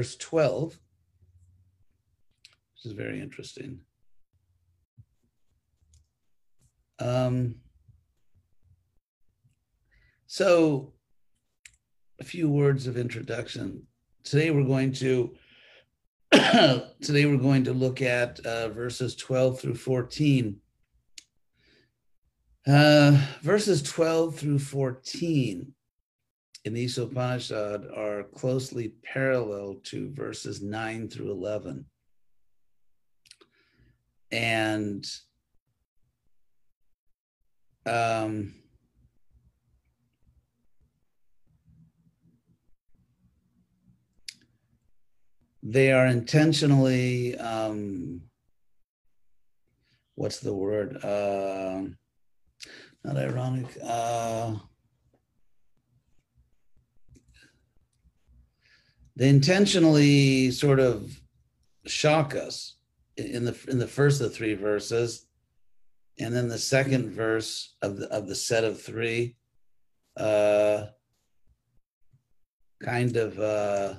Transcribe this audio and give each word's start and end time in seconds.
verse 0.00 0.16
12, 0.16 0.70
which 2.72 2.86
is 2.86 2.92
very 2.92 3.20
interesting. 3.20 3.80
Um, 6.98 7.56
so, 10.26 10.94
a 12.18 12.24
few 12.24 12.48
words 12.48 12.86
of 12.86 12.96
introduction. 12.96 13.82
Today 14.24 14.50
we're 14.50 14.64
going 14.64 14.92
to 14.94 15.34
today 16.32 17.26
we're 17.26 17.36
going 17.36 17.64
to 17.64 17.74
look 17.74 18.00
at 18.00 18.40
uh, 18.46 18.70
verses 18.70 19.14
12 19.16 19.60
through 19.60 19.74
14. 19.74 20.56
Uh, 22.66 23.26
verses 23.42 23.82
12 23.82 24.34
through 24.34 24.60
14 24.60 25.74
in 26.64 26.74
the 26.74 26.88
Upanishad 26.98 27.86
are 27.96 28.24
closely 28.34 28.94
parallel 29.02 29.76
to 29.84 30.12
verses 30.12 30.60
9 30.60 31.08
through 31.08 31.30
11. 31.30 31.86
And 34.32 35.06
um, 37.86 38.54
they 45.62 45.92
are 45.92 46.06
intentionally 46.06 47.36
um, 47.38 48.20
what's 50.14 50.40
the 50.40 50.54
word 50.54 51.02
uh, 51.02 51.82
not 53.02 53.16
ironic 53.16 53.66
uh, 53.82 54.54
they 59.16 59.28
intentionally 59.28 60.50
sort 60.50 60.80
of 60.80 61.20
shock 61.86 62.34
us 62.34 62.76
in 63.16 63.44
the 63.44 63.58
in 63.68 63.78
the 63.78 63.86
first 63.86 64.20
of 64.20 64.30
the 64.30 64.34
three 64.36 64.54
verses. 64.54 65.26
And 66.18 66.34
then 66.34 66.48
the 66.48 66.58
second 66.58 67.10
verse 67.10 67.76
of 67.82 67.96
the 67.96 68.08
of 68.10 68.28
the 68.28 68.34
set 68.34 68.64
of 68.64 68.80
three 68.80 69.36
uh 70.16 70.86
kind 72.82 73.16
of 73.16 73.38
uh 73.38 73.94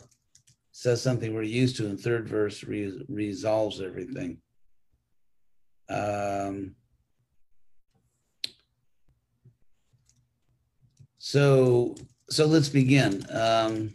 says 0.71 1.01
something 1.01 1.33
we're 1.33 1.43
used 1.43 1.77
to. 1.77 1.87
And 1.87 1.99
third 1.99 2.27
verse 2.27 2.63
re- 2.63 3.05
resolves 3.09 3.81
everything. 3.81 4.37
Um 5.89 6.75
so 11.17 11.95
so 12.29 12.45
let's 12.45 12.69
begin. 12.69 13.25
Um 13.31 13.93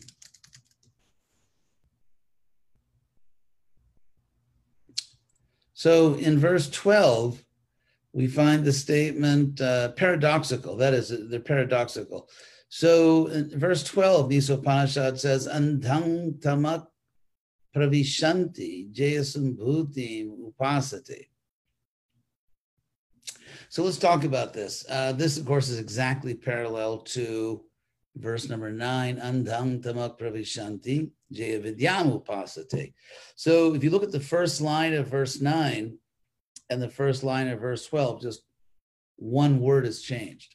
So 5.77 6.15
in 6.15 6.39
verse 6.39 6.71
12, 6.71 7.45
we 8.15 8.29
find 8.29 8.65
the 8.65 8.73
statement 8.73 9.61
uh, 9.61 9.91
paradoxical. 9.91 10.75
That 10.75 10.95
is, 10.95 11.13
they're 11.29 11.39
paradoxical. 11.39 12.31
So 12.71 13.27
in 13.27 13.51
verse 13.61 13.85
12, 13.85 14.31
the 14.31 14.55
Upanishad 14.55 15.21
says, 15.21 15.47
Andhang 15.47 16.41
tamak 16.41 16.87
pravishanti 17.77 18.91
jayasambhuti 18.91 20.27
upasate. 20.59 21.27
So 23.69 23.83
let's 23.85 23.99
talk 23.99 24.25
about 24.25 24.55
this. 24.55 24.83
Uh, 24.89 25.13
this, 25.13 25.37
of 25.37 25.45
course, 25.45 25.69
is 25.69 25.79
exactly 25.79 26.33
parallel 26.35 27.01
to 27.01 27.63
verse 28.17 28.49
number 28.49 28.73
nine, 28.73 29.19
Andhang 29.19 29.83
tamak 29.85 30.19
pravishanti. 30.19 31.11
So 33.35 33.75
if 33.75 33.85
you 33.85 33.91
look 33.91 34.03
at 34.03 34.13
the 34.13 34.21
first 34.21 34.61
line 34.61 34.95
of 34.95 35.09
verse 35.09 35.41
nine 35.41 35.99
and 36.71 36.81
the 36.81 36.89
first 36.89 37.25
line 37.25 37.49
of 37.49 37.61
verse 37.61 37.87
12, 37.87 38.23
just 38.23 38.43
one 39.17 39.61
word 39.61 39.85
has 39.85 40.03
changed. 40.03 40.55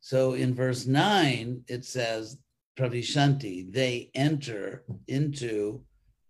So 0.00 0.34
in 0.34 0.54
verse 0.54 0.86
nine, 0.86 1.62
it 1.68 1.84
says, 1.84 2.38
pravishanti, 2.78 3.72
they 3.72 4.10
enter 4.14 4.84
into 5.08 5.82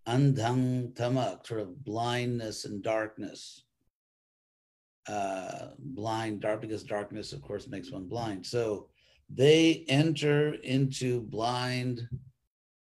andhang 0.06 0.92
tamak, 0.94 1.46
sort 1.46 1.60
of 1.60 1.84
blindness 1.84 2.64
and 2.64 2.82
darkness. 2.82 3.64
Uh, 5.08 5.70
blind, 5.78 6.40
dark, 6.40 6.60
because 6.60 6.84
darkness, 6.84 7.32
of 7.32 7.42
course, 7.42 7.68
makes 7.68 7.90
one 7.90 8.06
blind. 8.06 8.46
So 8.46 8.88
they 9.32 9.84
enter 9.88 10.54
into 10.54 11.22
blind 11.22 12.08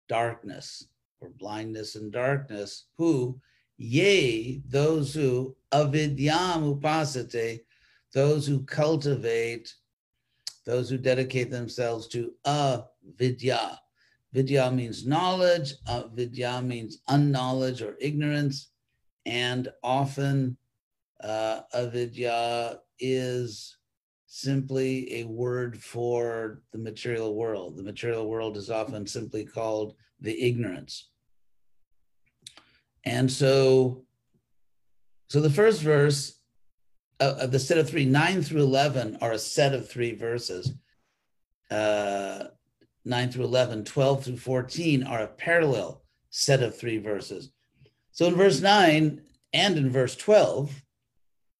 darkness 0.08 0.88
or 1.20 1.30
blindness 1.30 1.94
and 1.94 2.12
darkness 2.12 2.86
who 2.96 3.40
yea 3.76 4.62
those 4.66 5.14
who 5.14 5.56
avidyam 5.72 6.80
upasate 6.80 7.60
those 8.12 8.46
who 8.46 8.64
cultivate 8.64 9.74
those 10.64 10.90
who 10.90 10.98
dedicate 10.98 11.50
themselves 11.50 12.06
to 12.08 12.32
avidya. 12.44 13.80
Vidya 14.34 14.70
means 14.70 15.06
knowledge 15.06 15.72
avidya 15.88 16.60
means 16.62 16.98
unknowledge 17.08 17.80
or 17.80 17.96
ignorance 18.00 18.68
and 19.24 19.68
often 19.82 20.58
uh, 21.24 21.62
avidya 21.72 22.80
is 23.00 23.77
simply 24.28 25.20
a 25.20 25.24
word 25.24 25.82
for 25.82 26.60
the 26.72 26.78
material 26.78 27.34
world. 27.34 27.76
The 27.76 27.82
material 27.82 28.28
world 28.28 28.58
is 28.58 28.70
often 28.70 29.06
simply 29.06 29.44
called 29.44 29.94
the 30.20 30.46
ignorance. 30.46 31.08
And 33.04 33.32
so, 33.32 34.04
so 35.28 35.40
the 35.40 35.50
first 35.50 35.80
verse 35.80 36.38
of 37.18 37.50
the 37.50 37.58
set 37.58 37.78
of 37.78 37.88
three, 37.88 38.04
nine 38.04 38.42
through 38.42 38.62
11 38.62 39.18
are 39.22 39.32
a 39.32 39.38
set 39.38 39.74
of 39.74 39.88
three 39.88 40.14
verses. 40.14 40.74
Uh, 41.70 42.44
9 43.04 43.30
through 43.30 43.44
11, 43.44 43.84
12 43.84 44.24
through 44.24 44.36
14 44.36 45.02
are 45.04 45.22
a 45.22 45.26
parallel 45.26 46.02
set 46.28 46.62
of 46.62 46.76
three 46.76 46.98
verses. 46.98 47.50
So 48.12 48.26
in 48.26 48.34
verse 48.34 48.60
9 48.60 49.22
and 49.54 49.78
in 49.78 49.88
verse 49.90 50.14
12, 50.16 50.82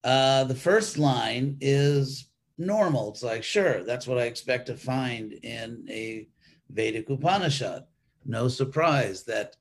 uh, 0.04 0.44
the 0.44 0.54
first 0.54 0.98
line 0.98 1.56
is 1.60 2.27
normal. 2.58 3.10
It's 3.10 3.22
like, 3.22 3.44
sure, 3.44 3.84
that's 3.84 4.06
what 4.06 4.18
I 4.18 4.24
expect 4.24 4.66
to 4.66 4.76
find 4.76 5.32
in 5.32 5.86
a 5.88 6.28
Vedic 6.70 7.08
Upanishad. 7.08 7.84
No 8.24 8.48
surprise 8.48 9.22
that 9.24 9.56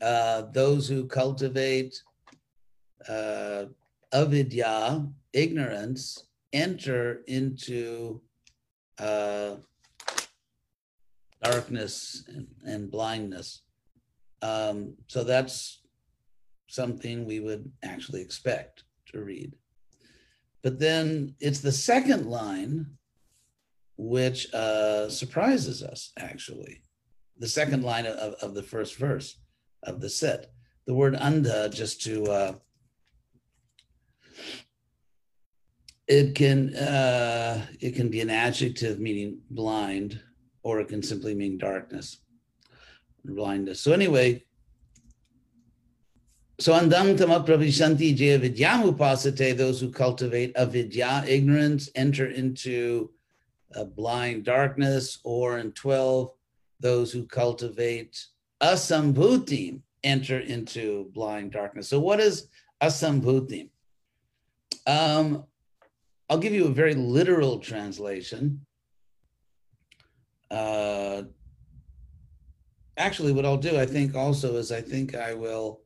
uh, 0.00 0.42
those 0.52 0.88
who 0.88 1.06
cultivate 1.06 2.00
uh, 3.08 3.64
avidya, 4.12 5.06
ignorance, 5.32 6.26
enter 6.52 7.22
into 7.26 8.20
uh, 8.98 9.56
darkness 11.42 12.24
and, 12.28 12.46
and 12.64 12.90
blindness. 12.90 13.62
Um, 14.42 14.94
so 15.08 15.24
that's 15.24 15.82
something 16.68 17.24
we 17.24 17.40
would 17.40 17.70
actually 17.82 18.20
expect 18.20 18.84
to 19.12 19.20
read. 19.20 19.52
But 20.62 20.78
then 20.78 21.34
it's 21.40 21.60
the 21.60 21.72
second 21.72 22.26
line 22.26 22.86
which 23.96 24.52
uh, 24.54 25.08
surprises 25.08 25.82
us, 25.82 26.12
actually. 26.18 26.82
The 27.38 27.48
second 27.48 27.82
line 27.82 28.06
of, 28.06 28.34
of 28.34 28.54
the 28.54 28.62
first 28.62 28.96
verse 28.96 29.38
of 29.82 30.00
the 30.00 30.08
set. 30.08 30.50
The 30.86 30.94
word 30.94 31.14
anda, 31.16 31.68
just 31.68 32.02
to, 32.02 32.24
uh, 32.24 32.52
it 36.06 36.34
can 36.34 36.74
uh, 36.74 37.66
it 37.80 37.94
can 37.94 38.08
be 38.08 38.20
an 38.20 38.30
adjective 38.30 38.98
meaning 38.98 39.40
blind, 39.50 40.20
or 40.62 40.80
it 40.80 40.88
can 40.88 41.02
simply 41.02 41.34
mean 41.34 41.58
darkness, 41.58 42.18
blindness. 43.24 43.80
So 43.80 43.92
anyway, 43.92 44.44
so 46.60 46.72
andam 46.72 47.16
tama 47.16 47.44
pravishanti 47.44 48.16
jaya 48.16 48.38
vidyam 48.38 48.92
upasate, 48.92 49.56
those 49.56 49.80
who 49.80 49.90
cultivate 49.90 50.52
avidya, 50.56 51.24
ignorance, 51.26 51.88
enter 51.94 52.26
into 52.26 53.10
a 53.74 53.84
blind 53.84 54.44
darkness, 54.44 55.18
or 55.22 55.58
in 55.58 55.70
12, 55.72 56.32
those 56.80 57.12
who 57.12 57.26
cultivate 57.26 58.26
asambhutim, 58.60 59.80
enter 60.02 60.40
into 60.40 61.10
blind 61.14 61.52
darkness. 61.52 61.88
So 61.88 62.00
what 62.00 62.18
is 62.18 62.48
asambhutim? 62.82 63.68
Um, 64.86 65.44
I'll 66.28 66.38
give 66.38 66.54
you 66.54 66.66
a 66.66 66.70
very 66.70 66.94
literal 66.94 67.60
translation. 67.60 68.66
Uh, 70.50 71.22
actually, 72.96 73.32
what 73.32 73.46
I'll 73.46 73.56
do, 73.56 73.78
I 73.78 73.86
think 73.86 74.16
also 74.16 74.56
is 74.56 74.72
I 74.72 74.80
think 74.80 75.14
I 75.14 75.34
will 75.34 75.82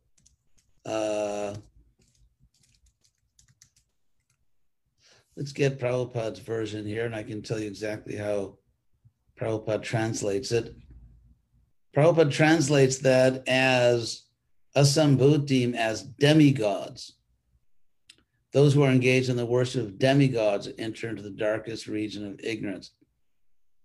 uh, 0.86 1.54
let's 5.36 5.52
get 5.52 5.78
Prabhupada's 5.78 6.40
version 6.40 6.86
here, 6.86 7.06
and 7.06 7.14
I 7.14 7.22
can 7.22 7.42
tell 7.42 7.58
you 7.58 7.66
exactly 7.66 8.16
how 8.16 8.58
Prabhupada 9.38 9.82
translates 9.82 10.52
it. 10.52 10.74
Prabhupada 11.96 12.32
translates 12.32 12.98
that 12.98 13.46
as 13.48 14.22
asambhutim 14.76 15.74
as 15.74 16.02
demigods. 16.02 17.12
Those 18.52 18.74
who 18.74 18.82
are 18.82 18.90
engaged 18.90 19.30
in 19.30 19.36
the 19.36 19.46
worship 19.46 19.82
of 19.82 19.98
demigods 19.98 20.68
enter 20.78 21.08
into 21.08 21.22
the 21.22 21.30
darkest 21.30 21.86
region 21.86 22.26
of 22.26 22.40
ignorance. 22.42 22.92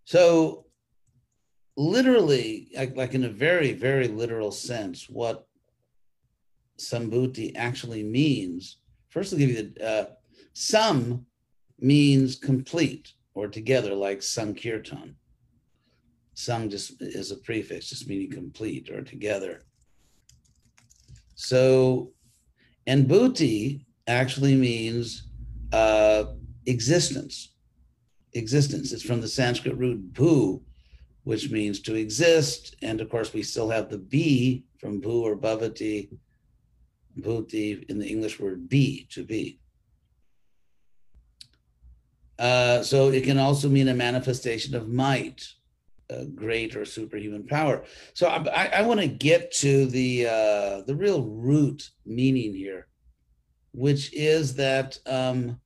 So, 0.05 0.65
literally, 1.77 2.69
like, 2.75 2.95
like 2.95 3.13
in 3.13 3.23
a 3.23 3.29
very, 3.29 3.73
very 3.73 4.07
literal 4.07 4.51
sense, 4.51 5.09
what 5.09 5.46
sambhuti 6.77 7.55
actually 7.55 8.03
means. 8.03 8.77
First, 9.09 9.33
I'll 9.33 9.39
give 9.39 9.49
you 9.49 9.71
the 9.75 9.87
uh, 9.87 10.05
some 10.53 11.25
means 11.79 12.35
complete 12.35 13.13
or 13.33 13.47
together, 13.47 13.93
like 13.93 14.21
sankirtan. 14.21 15.15
Sang 16.33 16.69
just 16.69 17.01
is 17.01 17.31
a 17.31 17.37
prefix, 17.37 17.89
just 17.89 18.07
meaning 18.07 18.31
complete 18.31 18.89
or 18.89 19.01
together. 19.01 19.65
So, 21.35 22.11
and 22.85 23.07
bhuti 23.07 23.85
actually 24.07 24.55
means 24.55 25.29
uh, 25.71 26.25
existence. 26.65 27.53
Existence. 28.33 28.91
It's 28.91 29.03
from 29.03 29.21
the 29.21 29.27
Sanskrit 29.27 29.77
root 29.77 30.13
bhu, 30.13 30.61
which 31.23 31.49
means 31.49 31.79
to 31.81 31.95
exist. 31.95 32.75
And 32.81 33.01
of 33.01 33.09
course, 33.09 33.33
we 33.33 33.43
still 33.43 33.69
have 33.69 33.89
the 33.89 33.97
B 33.97 34.65
from 34.79 35.01
bhu 35.01 35.21
or 35.21 35.35
bhavati, 35.35 36.09
bhuti 37.21 37.83
in 37.89 37.99
the 37.99 38.07
English 38.07 38.39
word 38.39 38.69
be, 38.69 39.07
to 39.11 39.23
be. 39.23 39.59
Uh, 42.39 42.83
so 42.83 43.09
it 43.09 43.23
can 43.23 43.39
also 43.39 43.67
mean 43.67 43.87
a 43.87 43.93
manifestation 43.93 44.75
of 44.75 44.87
might, 44.87 45.47
great 46.35 46.75
or 46.75 46.85
superhuman 46.85 47.45
power. 47.45 47.83
So 48.13 48.27
I, 48.27 48.67
I 48.67 48.81
want 48.83 48.99
to 48.99 49.07
get 49.07 49.51
to 49.53 49.87
the 49.87 50.27
uh, 50.27 50.81
the 50.83 50.95
real 50.95 51.23
root 51.23 51.89
meaning 52.05 52.53
here, 52.53 52.87
which 53.71 54.13
is 54.13 54.55
that 54.55 54.97
um, 55.05 55.59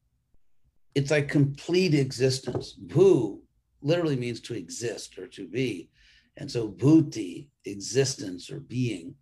it's 0.95 1.11
like 1.11 1.27
complete 1.27 1.93
existence. 1.93 2.75
Bhu 2.87 3.39
literally 3.81 4.15
means 4.15 4.39
to 4.41 4.55
exist 4.55 5.17
or 5.17 5.27
to 5.27 5.47
be, 5.47 5.89
and 6.37 6.49
so 6.49 6.69
bhuti 6.69 7.49
existence 7.65 8.49
or 8.49 8.59
being. 8.59 9.15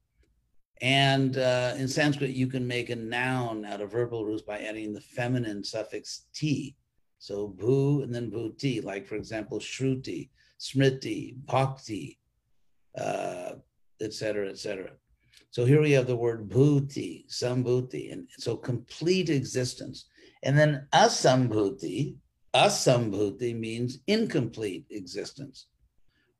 And 0.81 1.37
uh, 1.37 1.73
in 1.77 1.87
Sanskrit, 1.87 2.31
you 2.31 2.47
can 2.47 2.65
make 2.65 2.89
a 2.89 2.95
noun 2.95 3.65
out 3.65 3.81
of 3.81 3.91
verbal 3.91 4.25
roots 4.25 4.43
by 4.43 4.59
adding 4.59 4.93
the 4.93 5.01
feminine 5.01 5.63
suffix 5.63 6.27
ti. 6.33 6.75
So 7.17 7.53
bhu 7.59 8.01
and 8.03 8.15
then 8.15 8.31
bhuti, 8.31 8.83
like 8.83 9.05
for 9.05 9.15
example, 9.15 9.59
shruti, 9.59 10.29
smriti, 10.57 11.35
bhakti, 11.45 12.17
uh, 12.97 13.55
et 13.99 14.13
cetera, 14.13 14.49
et 14.49 14.57
cetera. 14.57 14.91
So 15.51 15.65
here 15.65 15.81
we 15.81 15.91
have 15.91 16.07
the 16.07 16.15
word 16.15 16.47
bhuti, 16.47 17.27
sambhuti, 17.27 18.13
and 18.13 18.27
so 18.37 18.55
complete 18.55 19.29
existence. 19.29 20.05
And 20.43 20.57
then 20.57 20.87
asambhuti, 20.93 22.15
asambhuti 22.55 23.59
means 23.59 23.99
incomplete 24.07 24.85
existence, 24.89 25.67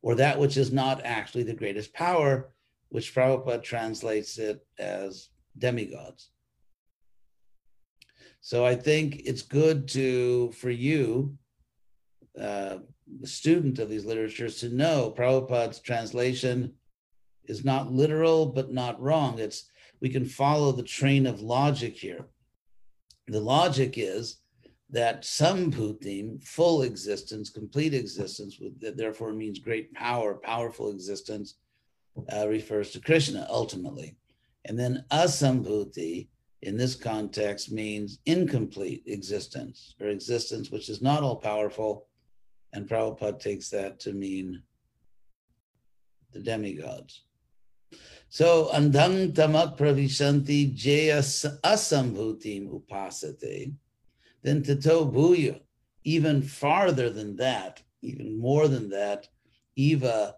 or 0.01 0.15
that 0.15 0.39
which 0.39 0.56
is 0.56 0.71
not 0.71 1.01
actually 1.03 1.44
the 1.44 1.53
greatest 1.53 1.94
power, 1.94 2.51
which 2.89 3.13
Prabhupada 3.13 3.63
translates 3.63 4.38
it 4.38 4.65
as 4.77 5.30
demigods. 5.57 6.31
So 8.41 8.65
I 8.65 8.75
think 8.75 9.21
it's 9.25 9.41
good 9.41 9.88
to 9.89 10.51
for 10.53 10.69
you, 10.69 11.38
uh, 12.39 12.77
the 13.19 13.27
student 13.27 13.80
of 13.80 13.89
these 13.89 14.06
literatures, 14.06 14.59
to 14.59 14.69
know 14.69 15.13
Prabhupada's 15.15 15.80
translation 15.80 16.74
is 17.45 17.65
not 17.65 17.91
literal 17.91 18.45
but 18.45 18.71
not 18.71 19.01
wrong. 19.01 19.39
It's 19.39 19.69
we 20.01 20.09
can 20.09 20.25
follow 20.25 20.71
the 20.71 20.83
train 20.83 21.27
of 21.27 21.42
logic 21.42 21.97
here. 21.97 22.27
The 23.27 23.42
logic 23.42 23.95
is 23.97 24.38
that 24.92 25.24
sambhutim, 25.24 26.42
full 26.44 26.81
existence, 26.83 27.50
complete 27.50 27.94
existence, 27.94 28.59
therefore 28.81 29.33
means 29.33 29.59
great 29.59 29.94
power, 29.94 30.35
powerful 30.35 30.89
existence, 30.89 31.56
uh, 32.33 32.48
refers 32.48 32.92
to 32.92 33.01
Krishna 33.01 33.48
ultimately. 33.50 34.16
And 34.66 34.77
then 34.77 35.06
asambhuti, 35.12 36.27
in 36.62 36.77
this 36.77 36.95
context 36.95 37.71
means 37.71 38.19
incomplete 38.25 39.04
existence 39.06 39.95
or 40.01 40.07
existence 40.07 40.69
which 40.71 40.89
is 40.89 41.01
not 41.01 41.24
all 41.24 41.38
powerful. 41.38 42.07
And 42.74 42.88
Prabhupada 42.88 43.39
takes 43.39 43.69
that 43.69 44.00
to 44.01 44.13
mean 44.13 44.62
the 46.33 46.39
demigods. 46.39 47.24
So 48.30 48.69
andang 48.74 49.33
tamak 49.33 49.77
pravishanti 49.77 50.75
jaya 50.75 51.19
asambhutim 51.19 52.69
upasate. 52.69 53.74
Then 54.44 54.62
tato 54.62 55.10
bhuya, 55.10 55.62
even 56.04 56.42
farther 56.42 57.10
than 57.10 57.36
that, 57.38 57.81
even 58.01 58.39
more 58.39 58.68
than 58.68 58.89
that, 58.89 59.27
eva 59.75 60.36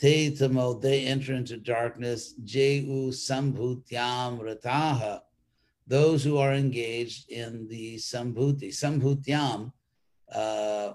te 0.00 0.36
tamo, 0.36 0.74
they 0.74 1.06
enter 1.06 1.34
into 1.34 1.56
darkness, 1.56 2.34
jehu 2.44 3.10
sambhutyam 3.10 4.40
rataha 4.40 5.20
those 5.86 6.24
who 6.24 6.38
are 6.38 6.52
engaged 6.52 7.30
in 7.30 7.68
the 7.68 7.96
sambhuti. 7.96 8.68
Sambhutyam 8.68 9.72
uh, 10.32 10.94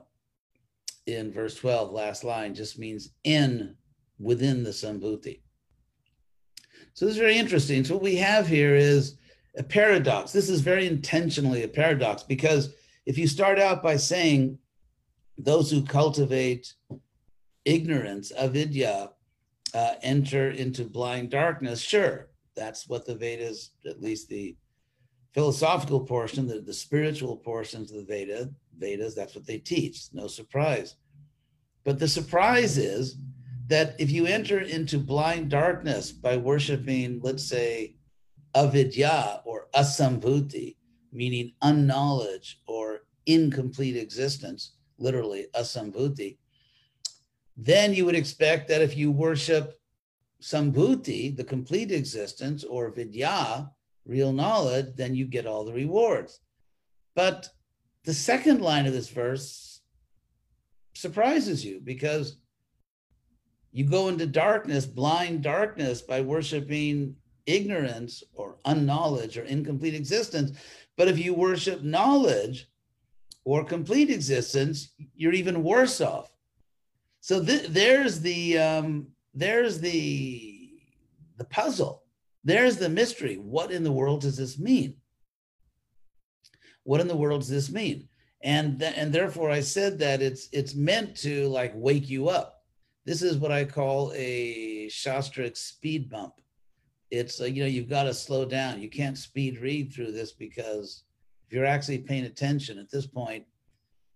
in 1.05 1.31
verse 1.31 1.55
12, 1.55 1.91
last 1.91 2.23
line, 2.23 2.53
just 2.53 2.77
means 2.77 3.09
in, 3.23 3.75
within 4.19 4.63
the 4.63 4.71
sambhuti. 4.71 5.41
So 6.93 7.05
this 7.05 7.15
is 7.15 7.21
very 7.21 7.37
interesting. 7.37 7.85
So 7.85 7.95
what 7.95 8.03
we 8.03 8.17
have 8.17 8.47
here 8.47 8.75
is 8.75 9.17
a 9.57 9.63
paradox. 9.63 10.31
This 10.31 10.49
is 10.49 10.61
very 10.61 10.87
intentionally 10.87 11.63
a 11.63 11.67
paradox 11.67 12.23
because 12.23 12.73
if 13.05 13.17
you 13.17 13.27
start 13.27 13.59
out 13.59 13.81
by 13.81 13.95
saying 13.95 14.57
those 15.37 15.71
who 15.71 15.83
cultivate 15.83 16.73
ignorance, 17.65 18.31
avidya, 18.31 19.11
uh, 19.73 19.93
enter 20.01 20.49
into 20.49 20.83
blind 20.83 21.29
darkness, 21.29 21.81
sure, 21.81 22.29
that's 22.55 22.87
what 22.87 23.05
the 23.05 23.15
Vedas, 23.15 23.71
at 23.85 24.01
least 24.01 24.27
the 24.29 24.55
philosophical 25.33 26.01
portion, 26.01 26.47
the, 26.47 26.59
the 26.59 26.73
spiritual 26.73 27.37
portions 27.37 27.91
of 27.91 27.97
the 27.97 28.03
Veda, 28.03 28.49
Vedas, 28.77 29.15
that's 29.15 29.35
what 29.35 29.45
they 29.45 29.57
teach. 29.57 30.07
No 30.13 30.27
surprise. 30.27 30.95
But 31.83 31.99
the 31.99 32.07
surprise 32.07 32.77
is 32.77 33.17
that 33.67 33.95
if 33.99 34.11
you 34.11 34.25
enter 34.25 34.59
into 34.59 34.99
blind 34.99 35.49
darkness 35.49 36.11
by 36.11 36.37
worshiping, 36.37 37.21
let's 37.23 37.43
say, 37.43 37.95
avidya 38.53 39.41
or 39.45 39.67
asambhuti, 39.73 40.75
meaning 41.13 41.53
unknowledge 41.61 42.61
or 42.67 43.01
incomplete 43.25 43.95
existence, 43.95 44.73
literally 44.97 45.47
asambhuti, 45.55 46.37
then 47.63 47.93
you 47.93 48.05
would 48.05 48.15
expect 48.15 48.67
that 48.67 48.81
if 48.81 48.97
you 48.97 49.11
worship 49.11 49.79
sambhuti, 50.41 51.37
the 51.37 51.43
complete 51.43 51.91
existence, 51.91 52.63
or 52.63 52.89
vidya, 52.89 53.69
real 54.03 54.33
knowledge, 54.33 54.87
then 54.95 55.13
you 55.13 55.25
get 55.25 55.45
all 55.45 55.63
the 55.63 55.71
rewards. 55.71 56.39
But 57.15 57.49
the 58.03 58.15
second 58.15 58.61
line 58.61 58.87
of 58.87 58.93
this 58.93 59.09
verse 59.09 59.81
surprises 60.95 61.63
you 61.63 61.79
because 61.83 62.37
you 63.71 63.85
go 63.85 64.07
into 64.07 64.25
darkness, 64.25 64.87
blind 64.87 65.43
darkness, 65.43 66.01
by 66.01 66.21
worshiping 66.21 67.15
ignorance 67.45 68.23
or 68.33 68.57
unknowledge 68.65 69.37
or 69.37 69.43
incomplete 69.43 69.93
existence. 69.93 70.57
But 70.97 71.09
if 71.09 71.19
you 71.19 71.35
worship 71.35 71.83
knowledge 71.83 72.67
or 73.45 73.63
complete 73.63 74.09
existence, 74.09 74.93
you're 75.13 75.33
even 75.33 75.63
worse 75.63 76.01
off. 76.01 76.31
So 77.21 77.43
th- 77.43 77.67
there's 77.67 78.19
the 78.19 78.57
um, 78.57 79.07
there's 79.33 79.79
the 79.79 80.69
the 81.37 81.45
puzzle 81.45 82.01
there's 82.43 82.77
the 82.77 82.89
mystery. 82.89 83.35
What 83.35 83.71
in 83.71 83.83
the 83.83 83.91
world 83.91 84.21
does 84.21 84.37
this 84.37 84.57
mean? 84.57 84.95
What 86.83 87.01
in 87.01 87.07
the 87.07 87.15
world 87.15 87.41
does 87.41 87.49
this 87.49 87.71
mean? 87.71 88.07
And 88.43 88.79
th- 88.79 88.93
and 88.97 89.13
therefore, 89.13 89.51
I 89.51 89.59
said 89.59 89.99
that 89.99 90.21
it's 90.21 90.49
it's 90.51 90.73
meant 90.73 91.15
to 91.17 91.47
like 91.49 91.73
wake 91.75 92.09
you 92.09 92.29
up. 92.29 92.63
This 93.05 93.21
is 93.21 93.37
what 93.37 93.51
I 93.51 93.65
call 93.65 94.11
a 94.15 94.87
shastric 94.87 95.55
speed 95.55 96.09
bump. 96.09 96.33
It's 97.11 97.39
uh, 97.39 97.45
you 97.45 97.61
know 97.61 97.69
you've 97.69 97.89
got 97.89 98.03
to 98.03 98.13
slow 98.13 98.45
down. 98.45 98.81
You 98.81 98.89
can't 98.89 99.17
speed 99.17 99.59
read 99.59 99.93
through 99.93 100.11
this 100.11 100.31
because 100.31 101.03
if 101.47 101.53
you're 101.53 101.65
actually 101.65 101.99
paying 101.99 102.25
attention 102.25 102.79
at 102.79 102.89
this 102.89 103.05
point, 103.05 103.45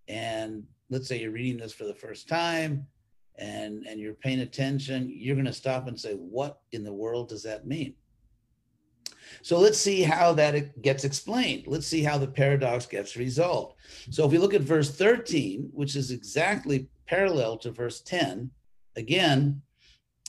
and 0.08 0.64
let's 0.90 1.08
say 1.08 1.20
you're 1.20 1.32
reading 1.32 1.58
this 1.58 1.74
for 1.74 1.84
the 1.84 1.94
first 1.94 2.28
time, 2.28 2.88
and 3.38 3.86
and 3.86 4.00
you're 4.00 4.14
paying 4.14 4.42
attention, 4.42 5.12
you're 5.14 5.36
going 5.36 5.46
to 5.46 5.54
stop 5.54 5.88
and 5.88 6.00
say, 6.00 6.14
"What 6.14 6.60
in 6.72 6.84
the 6.84 6.94
world 6.94 7.30
does 7.30 7.44
that 7.44 7.68
mean?" 7.68 7.96
So 9.42 9.60
let's 9.60 9.78
see 9.78 10.02
how 10.02 10.34
that 10.34 10.82
gets 10.82 11.04
explained. 11.04 11.66
Let's 11.68 11.88
see 11.88 12.04
how 12.04 12.18
the 12.18 12.28
paradox 12.28 12.86
gets 12.86 13.16
resolved. 13.16 13.76
So 14.10 14.26
if 14.26 14.32
we 14.32 14.38
look 14.38 14.54
at 14.54 14.62
verse 14.62 14.96
13, 14.96 15.70
which 15.74 15.96
is 15.96 16.12
exactly 16.12 16.88
parallel 17.08 17.58
to 17.58 17.72
verse 17.72 18.02
10, 18.02 18.50
again, 18.96 19.62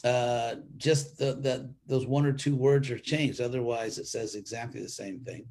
uh, 0.04 0.56
just 0.76 1.18
the, 1.18 1.34
the, 1.34 1.72
those 1.86 2.06
one 2.06 2.26
or 2.26 2.32
two 2.32 2.54
words 2.54 2.90
are 2.90 2.98
changed. 2.98 3.40
Otherwise, 3.40 3.98
it 3.98 4.06
says 4.06 4.34
exactly 4.34 4.80
the 4.80 4.88
same 4.88 5.20
thing. 5.20 5.46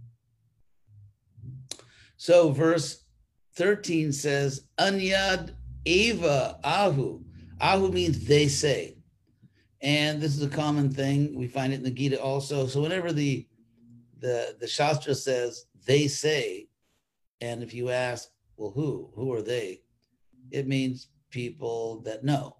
So, 2.17 2.51
verse 2.51 3.03
13 3.55 4.11
says, 4.11 4.67
Anyad 4.79 5.55
Eva 5.85 6.59
Ahu. 6.63 7.21
Ahu 7.61 7.91
means 7.91 8.25
they 8.25 8.47
say. 8.47 8.97
And 9.81 10.21
this 10.21 10.35
is 10.35 10.43
a 10.43 10.49
common 10.49 10.89
thing. 10.91 11.35
We 11.35 11.47
find 11.47 11.71
it 11.71 11.77
in 11.77 11.83
the 11.83 11.91
Gita 11.91 12.21
also. 12.21 12.67
So, 12.67 12.81
whenever 12.81 13.11
the 13.11 13.47
the, 14.19 14.55
the 14.59 14.67
Shastra 14.67 15.13
says 15.13 15.65
they 15.85 16.07
say, 16.07 16.67
and 17.41 17.61
if 17.61 17.73
you 17.73 17.89
ask, 17.89 18.29
well, 18.57 18.71
who? 18.71 19.11
Who 19.13 19.33
are 19.33 19.41
they? 19.41 19.81
It 20.51 20.67
means 20.67 21.09
people 21.29 22.01
that 22.05 22.23
know. 22.23 22.57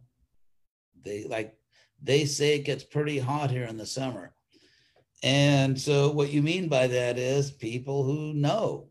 They 1.03 1.23
like 1.23 1.55
they 2.01 2.25
say 2.25 2.55
it 2.55 2.65
gets 2.65 2.83
pretty 2.83 3.19
hot 3.19 3.49
here 3.49 3.65
in 3.65 3.77
the 3.77 3.85
summer. 3.85 4.33
And 5.23 5.79
so 5.79 6.11
what 6.11 6.31
you 6.31 6.41
mean 6.41 6.67
by 6.67 6.87
that 6.87 7.17
is 7.17 7.51
people 7.51 8.03
who 8.03 8.33
know. 8.33 8.89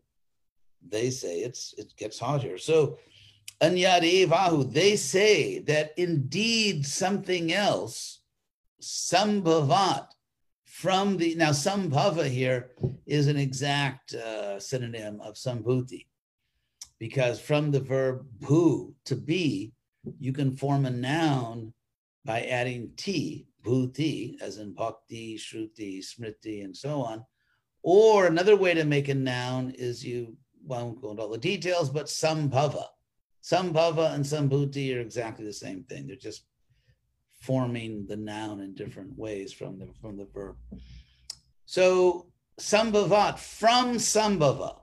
They 0.87 1.09
say 1.09 1.39
it's 1.39 1.73
it 1.77 1.93
gets 1.97 2.19
hot 2.19 2.41
here. 2.41 2.57
So 2.57 2.97
Anyadi 3.61 4.71
they 4.73 4.95
say 4.95 5.59
that 5.59 5.93
indeed 5.97 6.85
something 6.85 7.53
else, 7.53 8.21
sambhavat, 8.81 10.07
from 10.65 11.17
the 11.17 11.35
now 11.35 11.51
sambhava 11.51 12.27
here 12.27 12.71
is 13.05 13.27
an 13.27 13.37
exact 13.37 14.13
uh, 14.13 14.59
synonym 14.59 15.21
of 15.21 15.35
sambhuti 15.35 16.05
because 16.99 17.39
from 17.39 17.71
the 17.71 17.79
verb 17.79 18.25
bhu 18.39 18.93
to 19.05 19.15
be 19.15 19.71
you 20.19 20.33
can 20.33 20.55
form 20.55 20.85
a 20.85 20.89
noun 20.89 21.73
by 22.25 22.41
adding 22.41 22.91
ti, 22.97 23.47
bhuti, 23.63 24.35
as 24.41 24.57
in 24.57 24.73
bhakti, 24.73 25.37
shruti, 25.37 25.99
smriti, 25.99 26.63
and 26.63 26.75
so 26.75 27.01
on. 27.01 27.23
Or 27.83 28.25
another 28.25 28.55
way 28.55 28.73
to 28.73 28.83
make 28.83 29.09
a 29.09 29.13
noun 29.13 29.71
is 29.77 30.03
you, 30.03 30.35
well, 30.65 30.79
I 30.79 30.83
won't 30.83 31.01
go 31.01 31.11
into 31.11 31.21
all 31.21 31.29
the 31.29 31.37
details, 31.37 31.89
but 31.89 32.07
sambhava. 32.07 32.85
Sambhava 33.45 34.15
and 34.15 34.25
sambhuti 34.25 34.95
are 34.95 35.01
exactly 35.01 35.45
the 35.45 35.53
same 35.53 35.83
thing. 35.83 36.07
They're 36.07 36.15
just 36.15 36.45
forming 37.41 38.07
the 38.07 38.17
noun 38.17 38.59
in 38.59 38.73
different 38.73 39.15
ways 39.17 39.53
from 39.53 39.77
the, 39.77 39.87
from 40.01 40.17
the 40.17 40.25
verb. 40.25 40.55
So 41.67 42.31
sambhavat, 42.59 43.37
from 43.37 43.97
sambhava, 43.97 44.79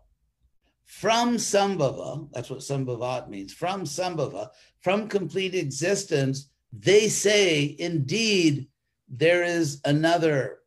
from 0.85 1.37
sambhava, 1.39 2.29
that's 2.33 2.51
what 2.51 2.61
sambhavat 2.61 3.29
means, 3.29 3.53
from 3.53 3.83
sambhava, 3.83 4.51
from 4.81 5.09
complete 5.09 5.57
existence, 5.57 6.49
they 6.73 7.09
say, 7.09 7.75
indeed, 7.81 8.69
there 9.09 9.43
is 9.43 9.81
another 9.85 10.59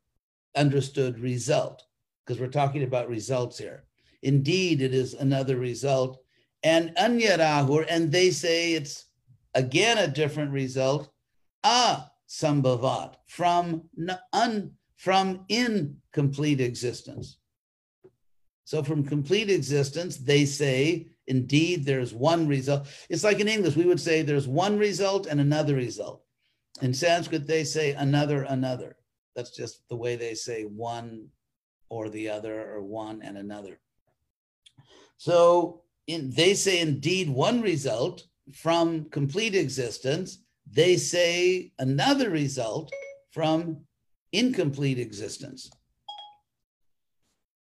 understood 0.56 1.20
result, 1.20 1.84
because 2.26 2.42
we're 2.42 2.48
talking 2.48 2.84
about 2.84 3.08
results 3.08 3.58
here. 3.58 3.86
Indeed, 4.22 4.82
it 4.82 4.94
is 4.94 5.14
another 5.14 5.56
result. 5.56 6.25
And 6.66 6.94
anyarahur, 6.98 7.86
and 7.88 8.12
they 8.12 8.32
say 8.32 8.74
it's 8.74 9.06
again 9.54 9.98
a 9.98 10.10
different 10.10 10.52
result, 10.52 11.10
a 11.64 12.06
sambhavat, 12.28 13.14
from, 13.28 13.84
un, 14.34 14.72
from 14.98 15.46
incomplete 15.48 16.60
existence. 16.60 17.38
So 18.66 18.84
from 18.84 19.06
complete 19.06 19.50
existence, 19.50 20.18
they 20.18 20.44
say 20.46 21.08
Indeed, 21.28 21.86
there's 21.86 22.14
one 22.14 22.48
result. 22.48 22.88
It's 23.10 23.24
like 23.24 23.40
in 23.40 23.48
English, 23.48 23.76
we 23.76 23.86
would 23.86 24.00
say 24.00 24.22
there's 24.22 24.48
one 24.48 24.78
result 24.78 25.26
and 25.26 25.42
another 25.42 25.76
result. 25.76 26.24
In 26.82 26.94
Sanskrit, 26.94 27.48
they 27.48 27.64
say 27.64 27.94
another, 27.94 28.44
another. 28.44 28.98
That's 29.36 29.52
just 29.52 29.88
the 29.90 29.96
way 29.96 30.16
they 30.16 30.36
say 30.36 30.64
one 30.64 31.30
or 31.90 32.10
the 32.10 32.30
other, 32.30 32.74
or 32.74 32.82
one 32.84 33.22
and 33.24 33.38
another. 33.38 33.80
So 35.18 35.82
in, 36.08 36.32
they 36.32 36.54
say 36.54 36.80
indeed 36.80 37.30
one 37.30 37.62
result 37.62 38.24
from 38.54 39.06
complete 39.10 39.56
existence. 39.56 40.40
They 40.72 40.98
say 40.98 41.72
another 41.80 42.30
result 42.30 42.92
from 43.32 43.86
incomplete 44.32 45.00
existence. 45.00 45.70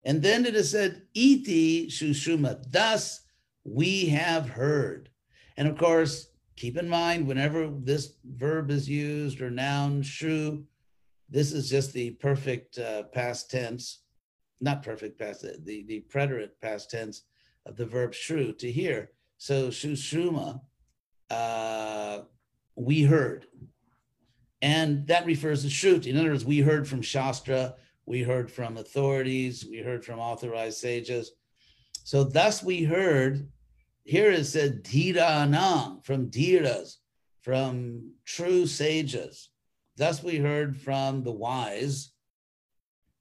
And 0.05 0.23
then 0.23 0.47
it 0.47 0.55
is 0.55 0.71
said, 0.71 1.03
iti 1.15 1.89
shushuma, 1.89 2.65
thus 2.71 3.21
we 3.65 4.07
have 4.07 4.49
heard. 4.49 5.11
And 5.57 5.69
of 5.69 5.79
course, 5.79 6.29
keep 6.57 6.77
in 6.77 6.89
mind 6.89 7.27
whenever 7.27 7.69
this 7.69 8.15
verb 8.25 8.71
is 8.71 8.89
used 8.89 9.41
or 9.41 9.51
noun, 9.51 10.03
shu, 10.03 10.65
this 11.29 11.53
is 11.53 11.71
just 11.71 11.93
the 11.93 12.11
perfect 12.13 12.79
uh, 12.79 13.05
past 13.05 13.51
tense, 13.51 14.01
not 14.61 14.83
perfect 14.83 15.19
past, 15.19 15.43
the, 15.65 15.85
the 15.85 16.01
preterite 16.11 16.61
past 16.61 16.91
tense 16.91 17.23
of 17.67 17.77
the 17.77 17.87
verb 17.87 18.13
shru, 18.13 18.57
to 18.59 18.71
hear. 18.71 19.11
So 19.39 19.71
shu 19.71 19.93
shruma, 19.93 20.61
uh, 21.31 22.21
we 22.77 23.03
heard. 23.03 23.47
And 24.61 25.07
that 25.09 25.27
refers 25.27 25.63
to 25.63 25.69
shrut. 25.69 26.07
In 26.07 26.17
other 26.17 26.31
words, 26.31 26.45
we 26.45 26.61
heard 26.61 26.87
from 26.87 27.03
Shastra, 27.03 27.75
we 28.07 28.23
heard 28.23 28.51
from 28.51 28.77
authorities, 28.77 29.67
we 29.69 29.79
heard 29.79 30.05
from 30.05 30.19
authorized 30.19 30.79
sages. 30.79 31.33
So 32.05 32.25
thus 32.25 32.63
we 32.63 32.83
heard, 32.85 33.49
here 34.05 34.31
it 34.31 34.45
said 34.45 34.85
Dhiranam, 34.85 36.05
from 36.05 36.31
Dhiras, 36.31 36.97
from 37.43 38.13
true 38.25 38.67
sages. 38.67 39.51
Thus 39.97 40.23
we 40.23 40.37
heard 40.37 40.77
from 40.77 41.23
the 41.23 41.33
wise, 41.33 42.13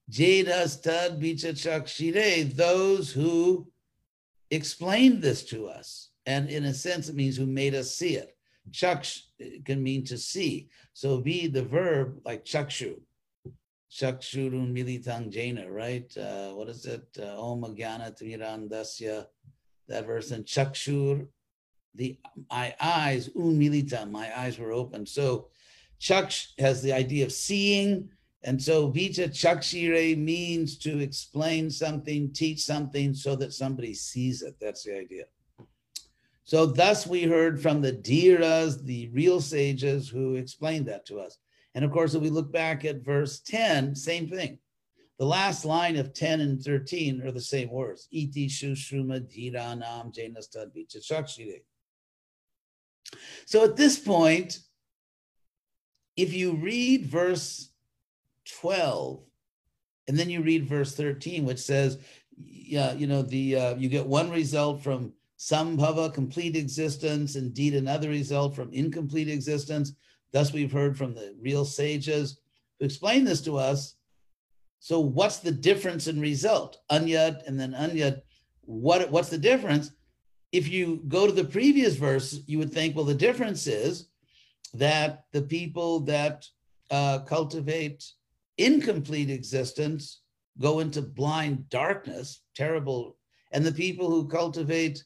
Jadas 0.09 0.81
Tad 0.81 1.21
Bichachakshire, 1.21 2.55
those 2.55 3.11
who 3.11 3.70
explained 4.51 5.21
this 5.21 5.43
to 5.45 5.67
us. 5.67 6.09
And 6.25 6.49
in 6.49 6.65
a 6.65 6.73
sense, 6.73 7.09
it 7.09 7.15
means 7.15 7.37
who 7.37 7.47
made 7.47 7.73
us 7.73 7.95
see 7.95 8.15
it. 8.15 8.35
Chaksh 8.71 9.23
can 9.65 9.81
mean 9.81 10.03
to 10.05 10.17
see. 10.17 10.69
So 10.93 11.19
be 11.19 11.47
the 11.47 11.63
verb 11.63 12.19
like 12.23 12.45
chakshu, 12.45 12.99
Chakshurun 13.91 14.71
militang 14.71 15.31
jena, 15.31 15.69
right? 15.69 16.15
Uh, 16.15 16.51
what 16.51 16.69
is 16.69 16.85
it? 16.85 17.05
Uh, 17.19 17.41
Om 17.41 17.63
Agyana 17.63 19.25
that 19.87 20.05
verse. 20.05 20.31
And 20.31 20.45
Chakshur, 20.45 21.27
the 21.95 22.17
my 22.49 22.73
eyes, 22.79 23.29
un 23.35 23.59
milita, 23.59 24.05
my 24.09 24.37
eyes 24.39 24.57
were 24.59 24.71
open. 24.71 25.05
So 25.05 25.47
Chaksh 25.99 26.53
has 26.59 26.81
the 26.81 26.93
idea 26.93 27.25
of 27.25 27.31
seeing. 27.31 28.09
And 28.43 28.61
so 28.61 28.91
Vija 28.91 29.29
Chakshire 29.29 30.17
means 30.17 30.77
to 30.79 30.99
explain 30.99 31.69
something, 31.69 32.33
teach 32.33 32.63
something 32.63 33.13
so 33.13 33.35
that 33.35 33.53
somebody 33.53 33.93
sees 33.93 34.41
it. 34.41 34.55
That's 34.59 34.83
the 34.83 34.97
idea. 34.97 35.25
So 36.43 36.65
thus 36.65 37.05
we 37.05 37.23
heard 37.23 37.61
from 37.61 37.81
the 37.81 37.93
Dhiras, 37.93 38.83
the 38.83 39.09
real 39.09 39.39
sages 39.39 40.09
who 40.09 40.35
explained 40.35 40.87
that 40.87 41.05
to 41.05 41.19
us. 41.19 41.37
And 41.75 41.85
of 41.85 41.91
course, 41.91 42.15
if 42.15 42.21
we 42.21 42.29
look 42.29 42.51
back 42.51 42.83
at 42.83 43.05
verse 43.05 43.39
10, 43.41 43.95
same 43.95 44.27
thing. 44.27 44.57
The 45.19 45.25
last 45.25 45.65
line 45.65 45.97
of 45.97 46.13
10 46.13 46.41
and 46.41 46.61
13 46.61 47.21
are 47.21 47.31
the 47.31 47.39
same 47.39 47.69
words. 47.69 48.07
Iti 48.11 48.47
shushruma 48.47 49.21
dhiranam 49.21 50.11
jenastad 50.11 50.71
vichachakshire. 50.75 51.61
So 53.45 53.63
at 53.63 53.75
this 53.75 53.99
point, 53.99 54.59
if 56.17 56.33
you 56.33 56.53
read 56.53 57.05
verse 57.05 57.70
12, 58.59 59.23
and 60.07 60.17
then 60.17 60.29
you 60.29 60.41
read 60.41 60.67
verse 60.67 60.95
13, 60.95 61.45
which 61.45 61.59
says, 61.59 61.97
yeah, 62.37 62.93
you 62.93 63.07
know, 63.07 63.21
the 63.21 63.55
uh, 63.55 63.75
you 63.75 63.89
get 63.89 64.05
one 64.05 64.29
result 64.29 64.83
from 64.83 65.13
sambhava, 65.37 66.13
complete 66.13 66.55
existence, 66.55 67.35
indeed 67.35 67.75
another 67.75 68.09
result 68.09 68.55
from 68.55 68.71
incomplete 68.73 69.29
existence. 69.29 69.93
Thus, 70.31 70.53
we've 70.53 70.71
heard 70.71 70.97
from 70.97 71.13
the 71.13 71.35
real 71.41 71.65
sages 71.65 72.39
who 72.79 72.85
explain 72.85 73.25
this 73.25 73.41
to 73.41 73.57
us. 73.57 73.95
So, 74.79 74.99
what's 74.99 75.39
the 75.39 75.51
difference 75.51 76.07
in 76.07 76.19
result? 76.19 76.77
Anyad 76.91 77.45
and 77.47 77.59
then 77.59 77.73
anyad. 77.73 78.21
What, 78.61 79.11
what's 79.11 79.29
the 79.29 79.37
difference? 79.37 79.91
If 80.51 80.67
you 80.67 81.01
go 81.07 81.25
to 81.25 81.33
the 81.33 81.43
previous 81.43 81.95
verse, 81.95 82.39
you 82.45 82.57
would 82.59 82.71
think, 82.73 82.95
well, 82.95 83.05
the 83.05 83.13
difference 83.13 83.67
is 83.67 84.07
that 84.73 85.25
the 85.31 85.41
people 85.41 86.01
that 86.01 86.45
uh, 86.89 87.19
cultivate 87.19 88.03
incomplete 88.65 89.29
existence 89.29 90.21
go 90.59 90.79
into 90.79 91.01
blind 91.01 91.69
darkness, 91.69 92.41
terrible, 92.55 93.17
and 93.51 93.65
the 93.65 93.71
people 93.71 94.09
who 94.09 94.27
cultivate, 94.27 95.03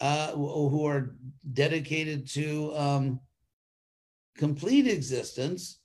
uh, 0.00 0.32
who 0.32 0.86
are 0.86 1.16
dedicated 1.52 2.28
to 2.28 2.74
um, 2.76 3.20
complete 4.36 4.86
existence, 4.86 5.80